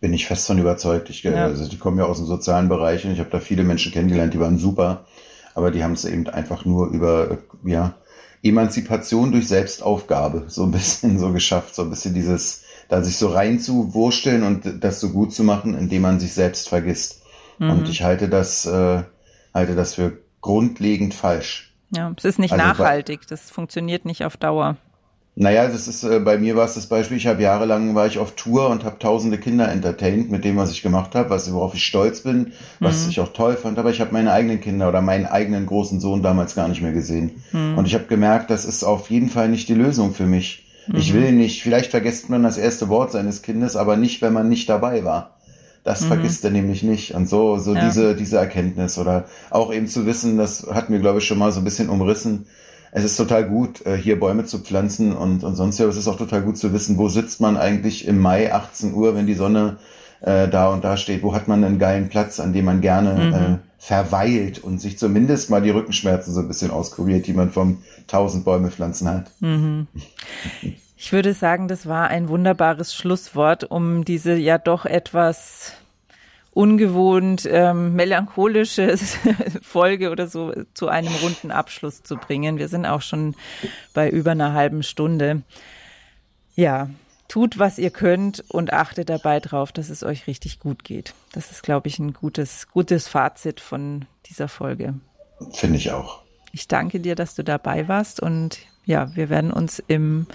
Bin 0.00 0.12
ich 0.12 0.26
fest 0.26 0.46
von 0.46 0.58
überzeugt. 0.58 1.10
Ich, 1.10 1.22
ja. 1.22 1.44
also 1.44 1.68
die 1.68 1.78
kommen 1.78 1.98
ja 1.98 2.04
aus 2.04 2.18
dem 2.18 2.26
sozialen 2.26 2.68
Bereich 2.68 3.04
und 3.04 3.12
ich 3.12 3.18
habe 3.18 3.30
da 3.30 3.40
viele 3.40 3.64
Menschen 3.64 3.92
kennengelernt, 3.92 4.34
die 4.34 4.40
waren 4.40 4.58
super, 4.58 5.06
aber 5.54 5.70
die 5.70 5.82
haben 5.82 5.92
es 5.92 6.04
eben 6.04 6.28
einfach 6.28 6.64
nur 6.64 6.88
über 6.88 7.38
ja 7.64 7.94
Emanzipation 8.44 9.32
durch 9.32 9.48
Selbstaufgabe 9.48 10.44
so 10.48 10.64
ein 10.64 10.70
bisschen 10.70 11.18
so 11.18 11.32
geschafft, 11.32 11.74
so 11.74 11.82
ein 11.82 11.90
bisschen 11.90 12.14
dieses, 12.14 12.62
da 12.88 13.02
sich 13.02 13.16
so 13.16 13.28
reinzuwursteln 13.28 14.42
und 14.42 14.84
das 14.84 15.00
so 15.00 15.10
gut 15.10 15.32
zu 15.32 15.42
machen, 15.42 15.76
indem 15.76 16.02
man 16.02 16.20
sich 16.20 16.34
selbst 16.34 16.68
vergisst. 16.68 17.22
Mhm. 17.58 17.70
Und 17.70 17.88
ich 17.88 18.02
halte 18.02 18.28
das, 18.28 18.66
äh, 18.66 19.02
halte 19.52 19.74
das 19.74 19.94
für 19.94 20.18
grundlegend 20.40 21.14
falsch. 21.14 21.74
Ja, 21.90 22.12
es 22.16 22.24
ist 22.24 22.38
nicht 22.38 22.52
also 22.52 22.64
nachhaltig, 22.64 23.26
das 23.28 23.50
funktioniert 23.50 24.04
nicht 24.04 24.24
auf 24.24 24.36
Dauer. 24.36 24.76
Naja, 25.36 25.66
das 25.66 25.88
ist 25.88 26.04
äh, 26.04 26.20
bei 26.20 26.38
mir 26.38 26.54
war 26.54 26.64
es 26.64 26.74
das 26.74 26.86
Beispiel, 26.86 27.16
ich 27.16 27.26
habe 27.26 27.42
jahrelang 27.42 27.96
war 27.96 28.06
ich 28.06 28.18
auf 28.18 28.36
Tour 28.36 28.68
und 28.70 28.84
habe 28.84 29.00
tausende 29.00 29.36
Kinder 29.36 29.68
entertained 29.68 30.30
mit 30.30 30.44
dem, 30.44 30.56
was 30.56 30.70
ich 30.70 30.82
gemacht 30.82 31.16
habe, 31.16 31.30
was 31.30 31.52
worauf 31.52 31.74
ich 31.74 31.84
stolz 31.84 32.20
bin, 32.20 32.52
was 32.78 33.04
mhm. 33.04 33.10
ich 33.10 33.20
auch 33.20 33.32
toll 33.32 33.56
fand, 33.56 33.78
aber 33.78 33.90
ich 33.90 34.00
habe 34.00 34.12
meine 34.12 34.32
eigenen 34.32 34.60
Kinder 34.60 34.88
oder 34.88 35.02
meinen 35.02 35.26
eigenen 35.26 35.66
großen 35.66 35.98
Sohn 35.98 36.22
damals 36.22 36.54
gar 36.54 36.68
nicht 36.68 36.82
mehr 36.82 36.92
gesehen. 36.92 37.42
Mhm. 37.50 37.76
Und 37.76 37.86
ich 37.86 37.94
habe 37.94 38.04
gemerkt, 38.04 38.50
das 38.50 38.64
ist 38.64 38.84
auf 38.84 39.10
jeden 39.10 39.28
Fall 39.28 39.48
nicht 39.48 39.68
die 39.68 39.74
Lösung 39.74 40.14
für 40.14 40.26
mich. 40.26 40.68
Mhm. 40.86 40.96
Ich 40.96 41.12
will 41.12 41.32
nicht, 41.32 41.62
vielleicht 41.64 41.90
vergisst 41.90 42.30
man 42.30 42.44
das 42.44 42.56
erste 42.56 42.88
Wort 42.88 43.10
seines 43.10 43.42
Kindes, 43.42 43.74
aber 43.74 43.96
nicht, 43.96 44.22
wenn 44.22 44.32
man 44.32 44.48
nicht 44.48 44.68
dabei 44.68 45.02
war. 45.02 45.34
Das 45.82 46.02
mhm. 46.02 46.06
vergisst 46.06 46.44
er 46.44 46.50
nämlich 46.52 46.84
nicht. 46.84 47.12
Und 47.12 47.28
so, 47.28 47.58
so 47.58 47.74
ja. 47.74 47.84
diese, 47.84 48.14
diese 48.14 48.38
Erkenntnis 48.38 48.98
oder 48.98 49.24
auch 49.50 49.72
eben 49.72 49.88
zu 49.88 50.06
wissen, 50.06 50.38
das 50.38 50.66
hat 50.72 50.90
mir, 50.90 51.00
glaube 51.00 51.18
ich, 51.18 51.26
schon 51.26 51.38
mal 51.38 51.50
so 51.50 51.60
ein 51.60 51.64
bisschen 51.64 51.88
umrissen, 51.88 52.46
es 52.96 53.02
ist 53.02 53.16
total 53.16 53.44
gut, 53.44 53.84
äh, 53.86 53.96
hier 53.96 54.20
Bäume 54.20 54.44
zu 54.44 54.60
pflanzen 54.60 55.12
und, 55.12 55.42
und 55.42 55.56
sonst 55.56 55.78
ja. 55.78 55.86
Es 55.86 55.96
ist 55.96 56.06
auch 56.06 56.16
total 56.16 56.42
gut 56.42 56.56
zu 56.56 56.72
wissen, 56.72 56.96
wo 56.96 57.08
sitzt 57.08 57.40
man 57.40 57.56
eigentlich 57.56 58.06
im 58.06 58.20
Mai 58.20 58.54
18 58.54 58.94
Uhr, 58.94 59.16
wenn 59.16 59.26
die 59.26 59.34
Sonne 59.34 59.78
äh, 60.20 60.46
da 60.46 60.72
und 60.72 60.84
da 60.84 60.96
steht. 60.96 61.24
Wo 61.24 61.34
hat 61.34 61.48
man 61.48 61.64
einen 61.64 61.80
geilen 61.80 62.08
Platz, 62.08 62.38
an 62.38 62.52
dem 62.52 62.66
man 62.66 62.80
gerne 62.80 63.14
mhm. 63.14 63.34
äh, 63.34 63.58
verweilt 63.78 64.60
und 64.60 64.80
sich 64.80 64.96
zumindest 64.96 65.50
mal 65.50 65.60
die 65.60 65.70
Rückenschmerzen 65.70 66.32
so 66.32 66.40
ein 66.40 66.46
bisschen 66.46 66.70
auskuriert, 66.70 67.26
die 67.26 67.32
man 67.32 67.50
vom 67.50 67.82
tausend 68.06 68.44
Bäume 68.44 68.70
pflanzen 68.70 69.08
hat. 69.08 69.30
Mhm. 69.40 69.88
Ich 70.96 71.12
würde 71.12 71.34
sagen, 71.34 71.68
das 71.68 71.86
war 71.86 72.08
ein 72.08 72.30
wunderbares 72.30 72.94
Schlusswort, 72.94 73.64
um 73.64 74.06
diese 74.06 74.36
ja 74.36 74.56
doch 74.56 74.86
etwas 74.86 75.72
ungewohnt 76.54 77.46
ähm, 77.50 77.94
melancholische 77.94 78.96
Folge 79.62 80.10
oder 80.10 80.28
so 80.28 80.52
zu 80.72 80.88
einem 80.88 81.12
runden 81.16 81.50
Abschluss 81.50 82.02
zu 82.02 82.16
bringen. 82.16 82.58
Wir 82.58 82.68
sind 82.68 82.86
auch 82.86 83.02
schon 83.02 83.34
bei 83.92 84.08
über 84.08 84.30
einer 84.30 84.54
halben 84.54 84.82
Stunde. 84.82 85.42
Ja, 86.54 86.88
tut, 87.28 87.58
was 87.58 87.78
ihr 87.78 87.90
könnt 87.90 88.44
und 88.48 88.72
achtet 88.72 89.10
dabei 89.10 89.40
drauf, 89.40 89.72
dass 89.72 89.90
es 89.90 90.04
euch 90.04 90.28
richtig 90.28 90.60
gut 90.60 90.84
geht. 90.84 91.14
Das 91.32 91.50
ist, 91.50 91.62
glaube 91.64 91.88
ich, 91.88 91.98
ein 91.98 92.12
gutes, 92.12 92.68
gutes 92.68 93.08
Fazit 93.08 93.60
von 93.60 94.06
dieser 94.26 94.48
Folge. 94.48 94.94
Finde 95.50 95.78
ich 95.78 95.90
auch. 95.90 96.22
Ich 96.52 96.68
danke 96.68 97.00
dir, 97.00 97.16
dass 97.16 97.34
du 97.34 97.42
dabei 97.42 97.88
warst 97.88 98.20
und 98.20 98.60
ja, 98.84 99.14
wir 99.14 99.28
werden 99.28 99.50
uns 99.50 99.82
im 99.86 100.26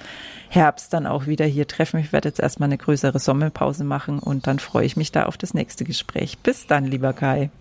Herbst 0.50 0.94
dann 0.94 1.06
auch 1.06 1.28
wieder 1.28 1.46
hier 1.46 1.68
treffen. 1.68 2.00
Ich 2.00 2.12
werde 2.12 2.30
jetzt 2.30 2.40
erstmal 2.40 2.68
eine 2.68 2.78
größere 2.78 3.20
Sommerpause 3.20 3.84
machen 3.84 4.20
und 4.20 4.48
dann 4.48 4.60
freue 4.60 4.86
ich 4.86 4.98
mich 4.98 5.12
da 5.12 5.26
auf 5.26 5.38
das 5.38 5.54
nächste 5.54 5.84
Gespräch. 5.84 6.40
Bis 6.40 6.66
dann, 6.68 6.86
lieber 6.86 7.14
Kai. 7.14 7.52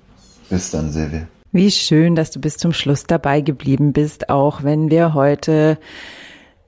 Bis 0.48 0.70
dann, 0.70 0.90
Silvia. 0.90 1.27
Wie 1.53 1.70
schön, 1.70 2.14
dass 2.14 2.31
du 2.31 2.40
bis 2.40 2.57
zum 2.57 2.72
Schluss 2.72 3.05
dabei 3.05 3.40
geblieben 3.40 3.92
bist, 3.92 4.29
auch 4.29 4.62
wenn 4.62 4.90
wir 4.90 5.14
heute 5.14 5.79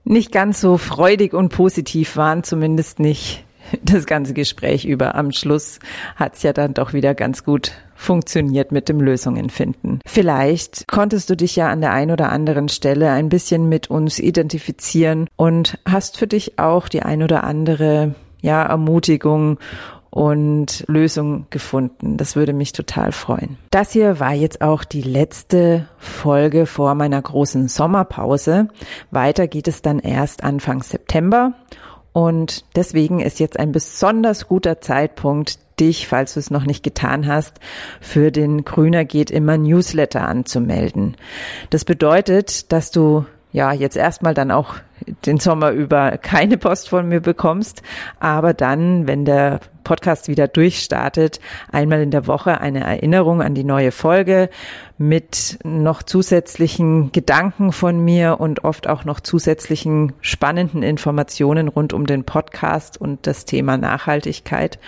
nicht 0.05 0.33
ganz 0.33 0.61
so 0.61 0.79
freudig 0.79 1.35
und 1.35 1.51
positiv 1.51 2.17
waren, 2.17 2.43
zumindest 2.45 2.99
nicht 2.99 3.45
das 3.83 4.07
ganze 4.07 4.35
Gespräch 4.35 4.85
über. 4.85 5.15
Am 5.15 5.33
Schluss 5.33 5.79
hat's 6.17 6.43
ja 6.43 6.53
dann 6.53 6.75
doch 6.75 6.93
wieder 6.93 7.15
ganz 7.15 7.45
gut 7.45 7.73
funktioniert 7.95 8.73
mit 8.73 8.89
dem 8.89 9.01
Lösungen 9.01 9.51
finden. 9.51 10.01
Vielleicht 10.07 10.89
konntest 10.89 11.29
du 11.29 11.37
dich 11.37 11.57
ja 11.57 11.69
an 11.69 11.83
der 11.83 11.93
einen 11.93 12.11
oder 12.11 12.33
anderen 12.33 12.69
Stelle 12.69 13.11
ein 13.11 13.29
bisschen 13.29 13.69
mit 13.69 13.91
uns 13.91 14.19
identifizieren 14.19 15.29
und 15.37 15.79
hast 15.87 16.17
für 16.17 16.27
dich 16.27 16.59
auch 16.59 16.89
die 16.89 17.03
ein 17.03 17.23
oder 17.23 17.45
andere 17.45 18.15
ja, 18.41 18.63
Ermutigung 18.63 19.59
und 20.11 20.85
Lösung 20.89 21.47
gefunden. 21.51 22.17
Das 22.17 22.37
würde 22.37 22.53
mich 22.53 22.73
total 22.73 23.13
freuen. 23.13 23.57
Das 23.71 23.93
hier 23.93 24.19
war 24.19 24.35
jetzt 24.35 24.61
auch 24.61 24.83
die 24.85 25.03
letzte 25.03 25.87
Folge 25.99 26.67
vor 26.67 26.95
meiner 26.95 27.23
großen 27.23 27.69
Sommerpause. 27.69 28.69
Weiter 29.11 29.47
geht 29.47 29.69
es 29.69 29.83
dann 29.83 30.01
erst 30.01 30.43
Anfang 30.43 30.83
September 30.83 31.53
Und 32.13 32.65
deswegen 32.77 33.21
ist 33.21 33.39
jetzt 33.39 33.59
ein 33.59 33.73
besonders 33.73 34.49
guter 34.49 34.81
Zeitpunkt, 34.81 35.59
dich, 35.79 36.09
falls 36.09 36.35
du 36.35 36.41
es 36.41 36.51
noch 36.51 36.67
nicht 36.67 36.83
getan 36.83 37.27
hast, 37.27 37.59
für 38.01 38.31
den 38.31 38.65
Grüner 38.65 39.05
geht 39.05 39.31
immer 39.31 39.57
Newsletter 39.57 40.29
anzumelden. 40.29 41.17
Das 41.71 41.85
bedeutet, 41.85 42.71
dass 42.73 42.91
du 42.91 43.25
ja 43.53 43.73
jetzt 43.73 43.97
erstmal 43.97 44.35
dann 44.35 44.51
auch 44.51 44.75
den 45.27 45.39
Sommer 45.39 45.71
über 45.71 46.19
keine 46.19 46.59
Post 46.59 46.89
von 46.91 47.09
mir 47.09 47.21
bekommst, 47.21 47.83
aber 48.19 48.55
dann, 48.55 49.07
wenn 49.07 49.25
der 49.25 49.61
Podcast 49.91 50.29
wieder 50.29 50.47
durchstartet, 50.47 51.41
einmal 51.73 52.01
in 52.01 52.13
der 52.13 52.29
Woche 52.29 52.61
eine 52.61 52.85
Erinnerung 52.85 53.43
an 53.43 53.57
die 53.57 53.65
neue 53.65 53.91
Folge 53.91 54.49
mit 54.99 55.59
noch 55.65 56.05
zusätzlichen 56.05 57.11
Gedanken 57.11 57.73
von 57.73 57.99
mir 57.99 58.39
und 58.39 58.63
oft 58.63 58.87
auch 58.87 59.05
noch 59.05 59.19
zusätzlichen 59.19 60.13
spannenden 60.21 60.85
Informationen 60.85 61.67
rund 61.67 61.93
um 61.93 62.07
den 62.07 62.23
Podcast 62.23 63.01
und 63.01 63.27
das 63.27 63.47
Thema 63.47 63.79
Nachhaltigkeit. 63.79 64.79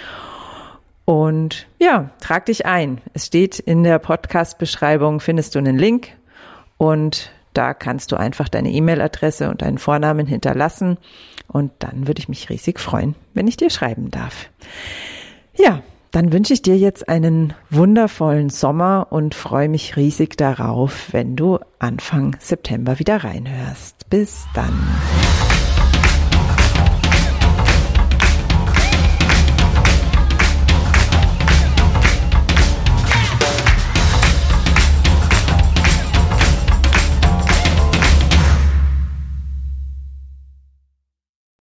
Und 1.04 1.66
ja, 1.80 2.10
trag 2.20 2.46
dich 2.46 2.64
ein. 2.64 3.00
Es 3.12 3.26
steht 3.26 3.58
in 3.58 3.82
der 3.82 3.98
Podcast-Beschreibung, 3.98 5.18
findest 5.18 5.56
du 5.56 5.58
einen 5.58 5.80
Link 5.80 6.10
und 6.76 7.32
da 7.54 7.74
kannst 7.74 8.12
du 8.12 8.16
einfach 8.16 8.48
deine 8.48 8.70
E-Mail-Adresse 8.70 9.50
und 9.50 9.62
deinen 9.62 9.78
Vornamen 9.78 10.26
hinterlassen. 10.28 10.96
Und 11.48 11.72
dann 11.78 12.06
würde 12.06 12.20
ich 12.20 12.28
mich 12.28 12.50
riesig 12.50 12.80
freuen, 12.80 13.14
wenn 13.34 13.46
ich 13.46 13.56
dir 13.56 13.70
schreiben 13.70 14.10
darf. 14.10 14.48
Ja, 15.56 15.82
dann 16.12 16.32
wünsche 16.32 16.52
ich 16.52 16.62
dir 16.62 16.76
jetzt 16.76 17.08
einen 17.08 17.54
wundervollen 17.70 18.50
Sommer 18.50 19.08
und 19.10 19.34
freue 19.34 19.68
mich 19.68 19.96
riesig 19.96 20.36
darauf, 20.36 21.08
wenn 21.12 21.36
du 21.36 21.58
Anfang 21.78 22.36
September 22.38 22.98
wieder 22.98 23.24
reinhörst. 23.24 24.10
Bis 24.10 24.44
dann. 24.54 24.72